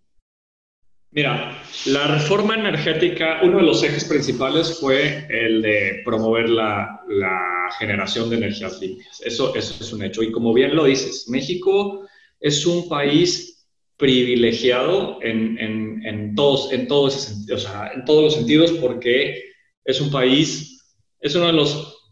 [1.14, 7.01] Mira, la reforma energética, uno de los ejes principales fue el de promover la,
[7.78, 9.22] generación de energías limpias.
[9.24, 10.22] Eso, eso es un hecho.
[10.22, 12.07] Y como bien lo dices, México
[12.38, 13.53] es un país
[13.97, 19.42] privilegiado en, en, en todos, en, todo ese o sea, en todos los sentidos porque
[19.84, 20.82] es un país,
[21.20, 22.03] es uno de los,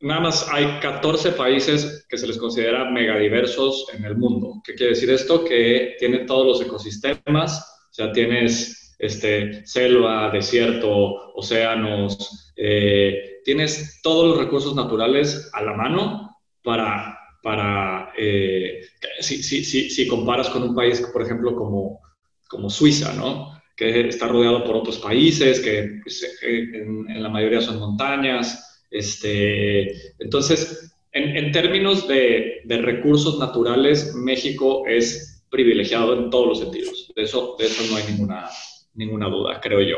[0.00, 4.60] nada más hay 14 países que se les considera megadiversos en el mundo.
[4.64, 5.44] ¿Qué quiere decir esto?
[5.44, 7.60] Que tiene todos los ecosistemas,
[7.90, 15.74] o sea, tienes este, selva, desierto, océanos, eh, tienes todos los recursos naturales a la
[15.74, 18.80] mano para, para eh,
[19.20, 22.00] si, si, si, comparas con un país, por ejemplo, como,
[22.48, 23.52] como Suiza, ¿no?
[23.76, 28.82] que está rodeado por otros países, que pues, en, en, la mayoría son montañas.
[28.90, 36.58] Este, entonces, en, en términos de, de, recursos naturales, México es privilegiado en todos los
[36.60, 37.12] sentidos.
[37.14, 38.48] De eso, de eso no hay ninguna,
[38.94, 39.96] ninguna duda, creo yo.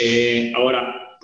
[0.00, 1.18] Eh, ahora,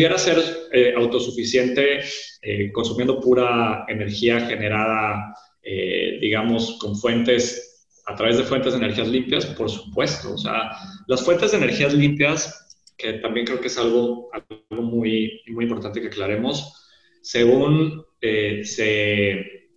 [0.00, 0.38] pudiera ser
[0.72, 2.00] eh, autosuficiente
[2.40, 9.08] eh, consumiendo pura energía generada, eh, digamos, con fuentes a través de fuentes de energías
[9.08, 10.32] limpias, por supuesto.
[10.32, 10.70] O sea,
[11.06, 16.00] las fuentes de energías limpias, que también creo que es algo, algo muy, muy importante
[16.00, 16.82] que aclaremos,
[17.20, 19.68] según, eh, se,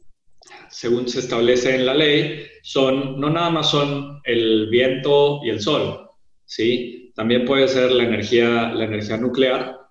[0.70, 5.60] según se establece en la ley, son, no nada más son el viento y el
[5.60, 6.08] sol,
[6.46, 7.12] ¿sí?
[7.14, 9.83] También puede ser la energía, la energía nuclear,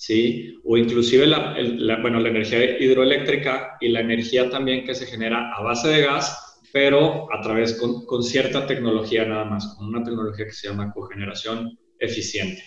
[0.00, 0.58] ¿sí?
[0.64, 5.54] O inclusive la, la, bueno, la energía hidroeléctrica y la energía también que se genera
[5.54, 10.02] a base de gas, pero a través con, con, cierta tecnología nada más, con una
[10.02, 12.62] tecnología que se llama cogeneración eficiente.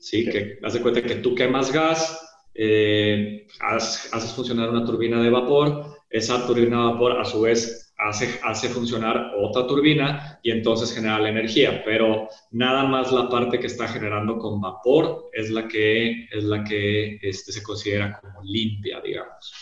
[0.00, 0.24] ¿sí?
[0.24, 5.98] Que haz de cuenta que tú quemas gas, eh, haces funcionar una turbina de vapor,
[6.08, 11.18] esa turbina de vapor a su vez hace, hace funcionar otra turbina y entonces genera
[11.18, 16.26] la energía, pero nada más la parte que está generando con vapor es la que,
[16.30, 19.52] es la que este, se considera como limpia, digamos.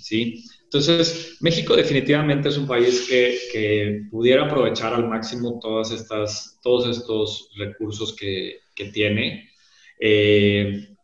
[0.00, 0.44] ¿sí?
[0.64, 6.96] Entonces, México definitivamente es un país que, que, pudiera aprovechar al máximo todas estas, todos
[6.96, 9.50] estos recursos que, que tiene.
[9.98, 10.96] Eh,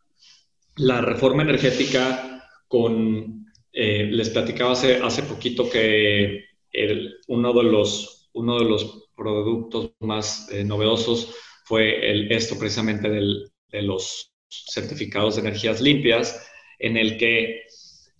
[0.77, 6.46] la reforma energética con, eh, les platicaba hace, hace poquito que
[6.85, 13.09] el, uno, de los, uno de los productos más eh, novedosos fue el, esto precisamente
[13.09, 16.47] del, de los certificados de energías limpias,
[16.79, 17.63] en el que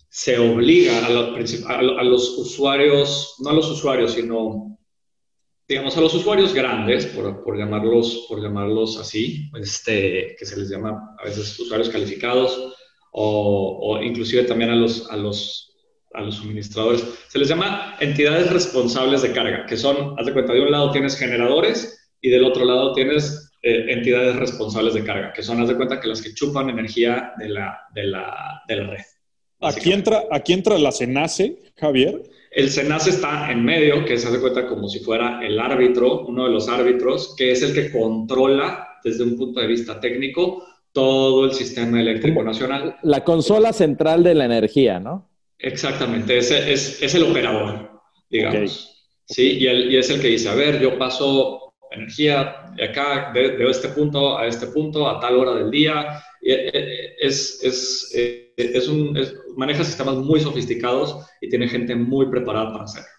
[0.09, 4.77] se obliga a, lo, a, los usuarios, no a los usuarios, sino,
[5.67, 10.69] digamos, a los usuarios grandes, por, por, llamarlos, por llamarlos así, este, que se les
[10.69, 12.73] llama a veces usuarios calificados,
[13.11, 15.66] o, o inclusive también a los, a, los,
[16.17, 20.53] a los suministradores, se les llama entidades responsables de carga, que son, haz de cuenta,
[20.53, 25.31] de un lado tienes generadores y del otro lado tienes eh, entidades responsables de carga,
[25.33, 28.75] que son, haz de cuenta, que las que chupan energía de la, de la, de
[28.75, 29.03] la red.
[29.61, 32.21] Aquí entra, aquí entra la CENACE, Javier.
[32.51, 36.45] El CENACE está en medio, que se hace cuenta como si fuera el árbitro, uno
[36.45, 41.45] de los árbitros, que es el que controla desde un punto de vista técnico todo
[41.45, 42.97] el sistema eléctrico nacional.
[43.03, 45.26] La consola central de la energía, ¿no?
[45.59, 48.55] Exactamente, ese es, es el operador, digamos.
[48.55, 48.93] Okay.
[49.25, 53.31] Sí, y, el, y, es el que dice, a ver, yo paso energía de acá,
[53.33, 56.23] de, de este punto a este punto, a tal hora del día.
[56.41, 59.17] Eh, eh, es, es, es es un,
[59.55, 63.09] maneja sistemas muy sofisticados y tiene gente muy preparada para hacerlo.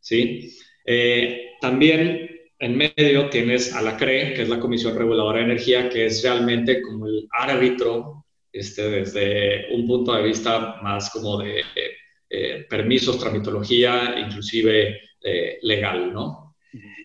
[0.00, 0.54] ¿sí?
[0.84, 5.88] Eh, también en medio tienes a la CRE, que es la Comisión Reguladora de Energía,
[5.88, 8.25] que es realmente como el árbitro
[8.58, 11.62] este, desde un punto de vista más como de
[12.30, 16.56] eh, permisos, tramitología, inclusive eh, legal, ¿no?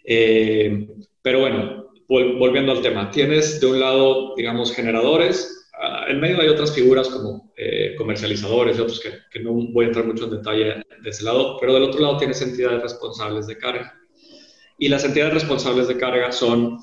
[0.04, 0.88] Eh,
[1.22, 5.62] pero bueno, vol volviendo al tema, tienes de un lado, digamos, generadores,
[6.08, 9.88] en medio hay otras figuras como eh, comercializadores y otros que, que, no voy a
[9.88, 13.58] entrar mucho en detalle de ese lado, pero del otro lado tienes entidades responsables de
[13.58, 13.98] carga.
[14.78, 16.78] Y las entidades responsables de carga son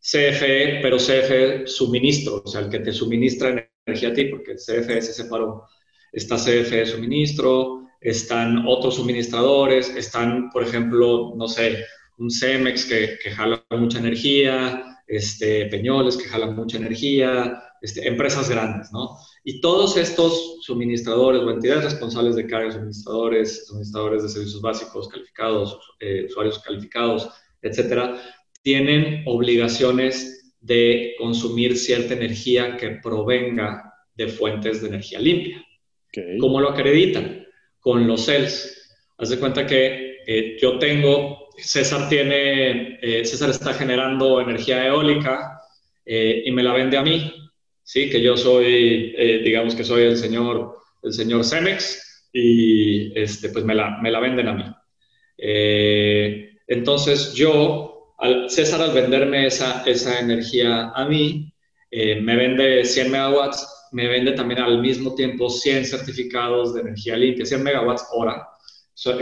[0.00, 5.02] CFE, pero CFE suministro, o sea, el que te suministra energía a ti, porque CFE
[5.02, 5.66] se separó.
[6.12, 11.84] Está CFE suministro, están otros suministradores, están, por ejemplo, no sé,
[12.18, 18.48] un CEMEX que, que jala mucha energía, este, Peñoles que jalan mucha energía, este, empresas
[18.48, 19.18] grandes, ¿no?
[19.42, 25.78] Y todos estos suministradores o entidades responsables de carga, suministradores, suministradores de servicios básicos calificados,
[26.00, 27.28] eh, usuarios calificados,
[27.60, 28.20] etcétera,
[28.62, 35.62] tienen obligaciones de consumir cierta energía que provenga de fuentes de energía limpia.
[36.08, 36.38] Okay.
[36.38, 37.46] ¿Cómo lo acreditan?
[37.80, 38.90] Con los CELS.
[39.18, 45.60] Haz de cuenta que eh, yo tengo, César tiene, eh, César está generando energía eólica
[46.06, 47.32] eh, y me la vende a mí
[47.82, 48.08] ¿sí?
[48.08, 53.74] Que yo soy, digamos que soy el señor, el señor Cemex y este, pues me
[53.74, 54.64] la, me la venden a mí.
[56.66, 61.52] Entonces yo, al, César al venderme esa, esa energía a mí,
[61.90, 67.16] eh, me vende 100 megawatts, me vende también al mismo tiempo 100 certificados de energía
[67.16, 68.48] limpia, 100 megawatts hora,
[68.94, 69.18] son,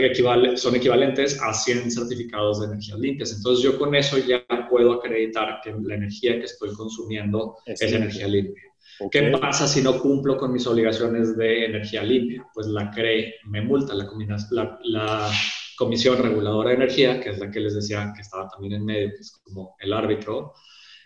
[0.55, 3.33] son equivalentes a 100 certificados de energías limpias.
[3.35, 8.27] Entonces yo con eso ya puedo acreditar que la energía que estoy consumiendo es, energía
[8.27, 8.63] limpia.
[9.11, 12.47] ¿Qué pasa si no cumplo con mis obligaciones de energía limpia?
[12.53, 15.31] Pues la CRE me multa, la, la,
[15.77, 19.09] Comisión Reguladora de Energía, que es la que les decía que estaba también en medio,
[19.09, 20.53] que es como el árbitro,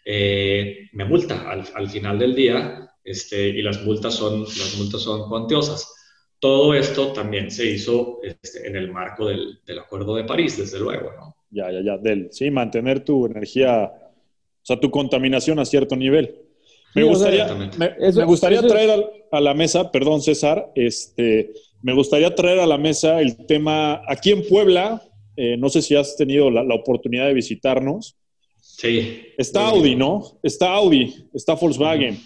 [0.05, 5.01] eh, me multa al, al, final del día este, y las multas, son, las multas
[5.01, 5.93] son cuantiosas.
[6.39, 10.79] Todo esto también se hizo este, en el marco del, del, Acuerdo de París, desde
[10.79, 11.35] luego, ¿no?
[11.49, 16.47] Ya, ya, ya, del, sí, mantener tu energía, o sea, tu contaminación a cierto nivel.
[16.93, 17.47] Me gustaría,
[17.77, 23.21] me, gustaría traer a, la mesa, perdón César, este, me gustaría traer a la mesa
[23.21, 25.01] el tema, aquí en Puebla,
[25.35, 28.17] eh, no sé si has tenido la, oportunidad de visitarnos.
[28.59, 29.23] Sí.
[29.37, 30.39] Está Audi, ¿no?
[30.41, 32.19] Está Audi, está Volkswagen.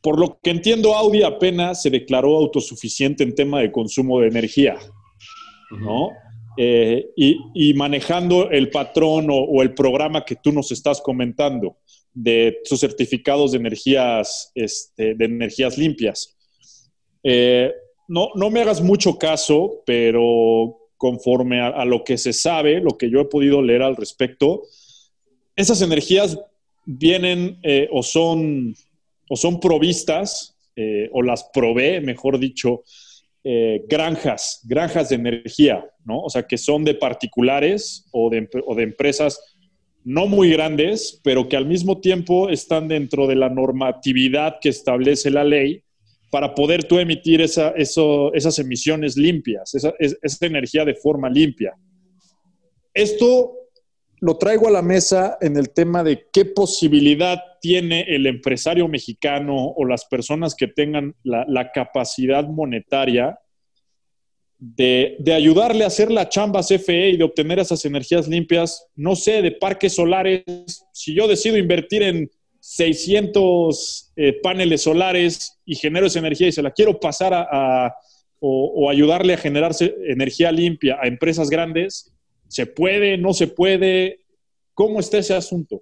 [0.00, 4.78] Por lo que entiendo, Audi apenas se declaró autosuficiente en tema de consumo de energía,
[5.70, 6.10] ¿no?
[6.56, 11.76] Eh, y, manejando el patrón o, el programa que tú nos estás comentando
[12.12, 16.36] de sus certificados de energías, este, de energías limpias.
[17.22, 17.72] Eh,
[18.08, 23.08] no, no me hagas mucho caso, pero conforme a, lo que se sabe, lo que
[23.08, 24.62] yo he podido leer al respecto,
[25.54, 26.38] esas energías
[26.84, 28.74] vienen eh, o, son,
[29.28, 32.82] o son provistas, eh, o las provee, mejor dicho,
[33.88, 36.20] granjas, granjas de energía, ¿no?
[36.20, 39.40] O sea, que son de particulares o de empresas
[40.08, 45.30] no muy grandes, pero que al mismo tiempo están dentro de la normatividad que establece
[45.30, 45.82] la ley
[46.30, 51.74] para poder tú emitir esa, esas emisiones limpias, esa, esa energía de forma limpia.
[52.92, 53.58] Esto
[54.20, 59.54] lo traigo a la mesa en el tema de qué posibilidad tiene el empresario mexicano
[59.54, 63.38] o las personas que tengan la, capacidad monetaria
[64.58, 69.42] de, ayudarle a hacer la chamba CFE y de obtener esas energías limpias, no sé,
[69.42, 70.42] de parques solares,
[70.92, 72.30] si yo decido invertir en
[72.68, 77.94] 600 eh, paneles solares y genero esa energía y se la quiero pasar a,
[78.40, 79.72] o, ayudarle a generar
[80.06, 82.12] energía limpia a empresas grandes,
[82.46, 83.16] ¿se puede?
[83.16, 84.20] ¿No se puede?
[84.74, 85.80] ¿Cómo está ese asunto?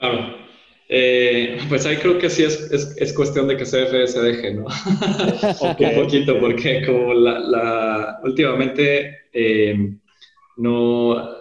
[0.00, 0.48] Claro.
[0.88, 2.60] Eh, pues ahí creo que sí es,
[2.96, 4.64] es, cuestión de que CFE se deje, ¿no?
[5.60, 9.94] Un poquito, porque como la, últimamente eh,
[10.58, 11.38] no,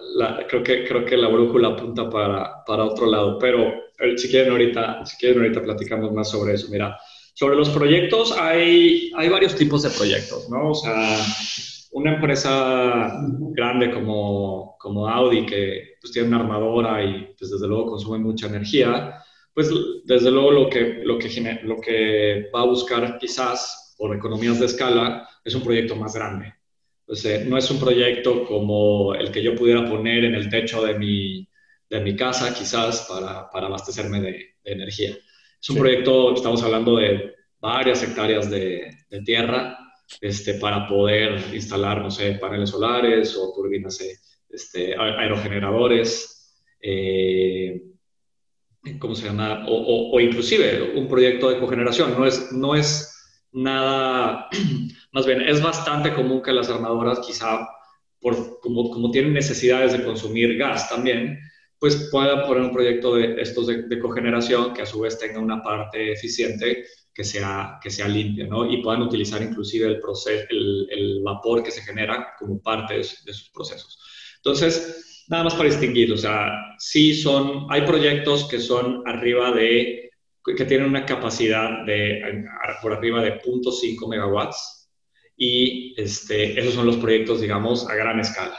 [0.47, 3.67] creo, que, creo que la brújula apunta para, para otro lado, pero
[3.99, 6.67] eh, si quieren ahorita, si quieren ahorita platicamos más sobre eso.
[6.69, 6.97] Mira,
[7.33, 10.69] sobre los proyectos hay, hay varios tipos de proyectos, ¿no?
[10.69, 11.19] O sea,
[11.91, 13.11] una empresa
[13.53, 18.45] grande como, como Audi que pues, tiene una armadora y pues desde luego consume mucha
[18.45, 19.19] energía,
[19.53, 19.71] pues
[20.05, 24.67] desde luego lo que, lo que, lo que va a buscar quizás por economías de
[24.67, 26.53] escala es un proyecto más grande.
[27.07, 31.47] No es un proyecto como el que yo pudiera poner en el techo de mi,
[31.89, 35.15] de mi casa quizás para, para abastecerme de, energía.
[35.61, 39.77] Es un proyecto, estamos hablando de varias hectáreas de, de, tierra
[40.19, 43.97] este, para poder instalar, no sé, paneles solares o turbinas,
[44.49, 46.53] este, aerogeneradores.
[46.81, 47.81] Eh,
[48.99, 49.65] ¿cómo se llama?
[49.67, 52.15] O, inclusive un proyecto de cogeneración.
[52.17, 53.16] No es, no es
[53.51, 54.49] nada,
[55.11, 57.67] más bien, es bastante común que las armadoras quizá,
[58.19, 61.39] por, como, como tienen necesidades de consumir gas también,
[61.79, 65.61] pues puedan poner un proyecto de estos de, cogeneración que a su vez tenga una
[65.61, 68.69] parte eficiente que sea, que sea limpia, ¿no?
[68.69, 73.03] Y puedan utilizar inclusive el, proceso, el, el vapor que se genera como parte de,
[73.03, 73.99] sus procesos.
[74.37, 80.06] Entonces, nada más para distinguir, o sea, sí son, hay proyectos que son arriba de,
[80.55, 82.45] que tienen una capacidad de,
[82.81, 84.89] por arriba de 0.5 megawatts
[85.35, 88.57] y este, esos son los proyectos, digamos, a gran escala.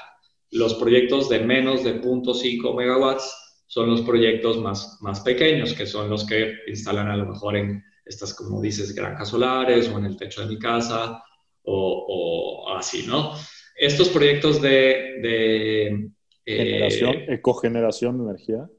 [0.51, 6.09] Los proyectos de menos de 0.5 megawatts son los proyectos más, más pequeños, que son
[6.09, 10.17] los que instalan a lo mejor en estas, como dices, granjas solares o en el
[10.17, 11.23] techo de mi casa
[11.63, 13.35] o, o así, ¿no?
[13.77, 16.11] Estos proyectos de, de
[16.57, 18.71] ¿Generación, eh, ecogeneración de energía?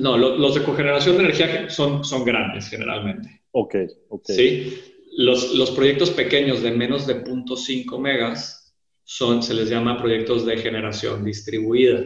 [0.00, 3.42] No, los de cogeneración de energía son, son grandes generalmente.
[3.52, 3.74] Ok,
[4.08, 4.24] ok.
[4.26, 4.78] Sí,
[5.16, 8.74] los, los proyectos pequeños de menos de 0.5 megas
[9.04, 12.04] son, se les llama proyectos de generación distribuida.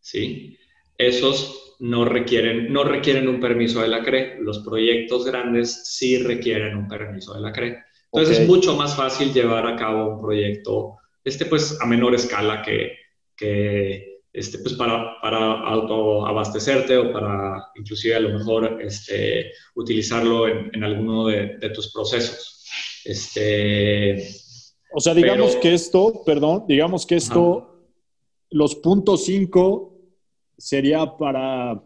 [0.00, 0.58] ¿Sí?
[0.98, 4.38] Esos no requieren, no requieren un permiso de la CRE.
[4.40, 7.84] Los proyectos grandes sí requieren un permiso de la CRE.
[8.12, 12.62] Entonces es mucho más fácil llevar a cabo un proyecto, este pues a menor escala
[12.62, 12.96] que,
[13.36, 20.72] que este, pues para, para autoabastecerte o para inclusive a lo mejor este, utilizarlo en,
[20.74, 22.66] en alguno de, tus procesos.
[23.04, 24.28] Este,
[24.92, 27.86] O sea, digamos que esto, perdón, digamos que esto,
[28.50, 29.92] los puntos 5
[30.58, 31.80] sería para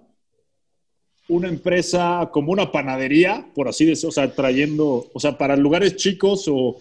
[1.29, 5.97] una empresa como una panadería, por así decirlo, o sea, trayendo, o sea, para lugares
[5.97, 6.79] chicos o,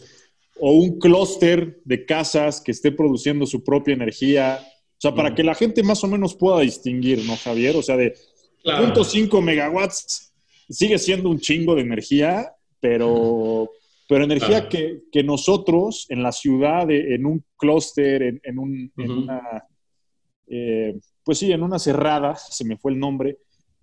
[0.60, 4.60] un clúster de casas que esté produciendo su propia energía,
[4.98, 7.76] o sea, para que la gente más o menos pueda distinguir, ¿no, Javier?
[7.76, 8.16] O sea, de
[8.64, 10.34] punto .5 megawatts
[10.68, 13.70] sigue siendo un chingo de energía, pero,
[14.10, 19.64] pero energía que, nosotros en la ciudad, en un clúster, en, un, una,
[20.48, 23.38] eh, pues sí, en una cerrada, se me fue el nombre,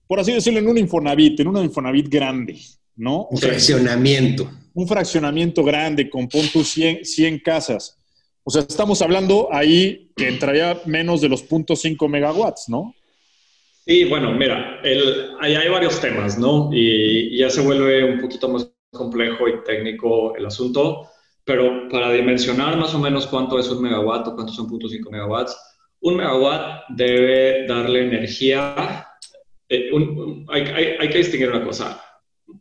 [0.08, 2.58] por así decirlo, en un Infonavit, en un Infonavit grande,
[2.96, 3.26] ¿no?
[3.30, 4.50] Un fraccionamiento.
[4.74, 7.98] Un fraccionamiento grande con puntos 100, 100 casas.
[8.44, 12.94] O sea, estamos hablando ahí que entraría menos de los 0.5 megawatts, ¿no?
[13.86, 14.80] Sí, bueno, mira,
[15.40, 16.70] ahí hay varios temas, ¿no?
[16.72, 21.08] Y, ya se vuelve un poquito más complejo y técnico el asunto,
[21.44, 25.56] pero para dimensionar más o menos cuánto es un megawatt o cuántos son 0.5 megawatts,
[26.00, 29.06] un megawatt debe darle energía.
[29.68, 29.90] Eh,
[30.48, 32.00] hay, que distinguir una cosa.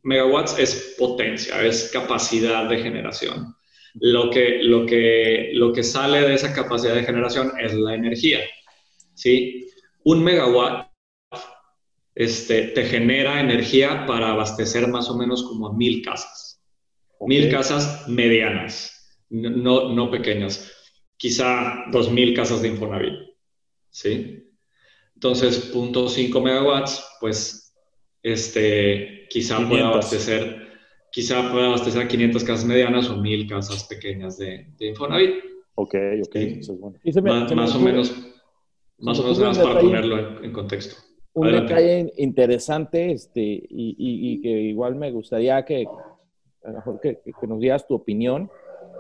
[0.04, 3.54] Megawatts es potencia, es capacidad de generación.
[3.96, 8.40] Lo que, lo, que, lo que sale de esa capacidad de generación es la energía.
[9.14, 9.70] ¿sí?
[10.04, 10.88] Un megawatt
[12.16, 16.62] este, te genera energía para abastecer más o menos como mil casas.
[17.22, 20.72] Mil casas medianas, no, no pequeñas.
[21.16, 23.14] Quizá dos mil casas de Infonavit.
[23.90, 24.44] ¿sí?
[25.16, 27.74] Entonces, 0.5 megawatts, pues,
[28.24, 30.73] este, quizá pueda abastecer,
[31.14, 35.36] quizá pueda abastecer a 500 casas medianas o 1000 casas pequeñas de, de Infonavit.
[35.76, 35.96] Ok,
[36.26, 36.98] ok, eso es bueno.
[37.56, 38.16] más, o menos,
[38.98, 40.96] más o menos para ponerlo en, contexto.
[41.34, 45.86] Un detalle interesante, este, y, y, que igual me gustaría que,
[46.64, 48.50] a lo mejor que, que nos dieras tu opinión.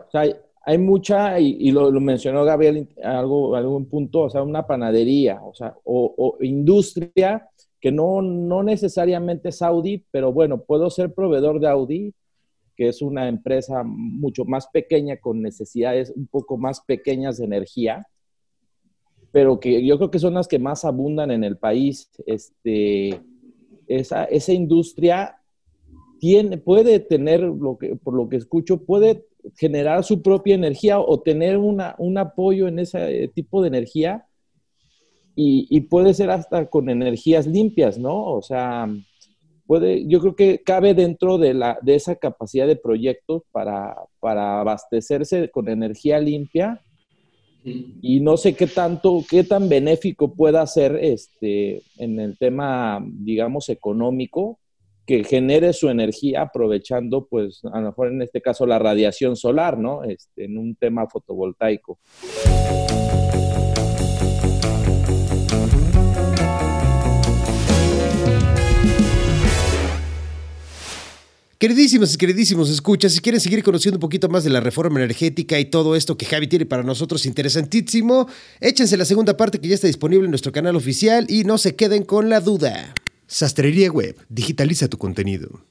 [0.07, 0.23] O sea,
[0.65, 5.75] hay mucha, y, lo, mencionó Gabriel algo, algún punto, o sea, una panadería, o sea,
[5.83, 7.49] o, industria
[7.83, 12.13] que no, no necesariamente es Audi, pero bueno, puedo ser proveedor de Audi,
[12.77, 18.07] que es una empresa mucho más pequeña con necesidades un poco más pequeñas de energía,
[19.33, 22.09] pero que yo creo que son las que más abundan en el país.
[22.25, 23.19] Este,
[23.87, 25.41] esa, esa industria
[26.19, 29.25] tiene, puede tener, lo que, por lo que escucho, puede
[29.57, 34.25] generar su propia energía o tener una, un apoyo en ese tipo de energía
[35.35, 38.23] y, puede ser hasta con energías limpias, ¿no?
[38.33, 38.87] O sea,
[39.65, 44.59] puede, yo creo que cabe dentro de, la, de esa capacidad de proyectos para, para
[44.59, 46.81] abastecerse con energía limpia
[47.63, 53.69] y no sé qué tanto, qué tan benéfico pueda ser este, en el tema, digamos,
[53.69, 54.59] económico,
[55.05, 59.77] que genere su energía aprovechando, pues, a lo mejor en este caso la radiación solar,
[59.77, 60.03] ¿no?
[60.03, 61.99] Este, en un tema fotovoltaico.
[71.63, 75.57] Queridísimos y queridísimos, escucha, si quieren seguir conociendo un poquito más de la reforma energética
[75.57, 78.27] y todo esto que Javi tiene para nosotros interesantísimo,
[78.59, 81.77] échense la segunda parte que ya está disponible en nuestro canal oficial y no se
[81.77, 82.93] queden con la duda.
[83.27, 85.63] Sastrería Web, digitaliza tu contenido.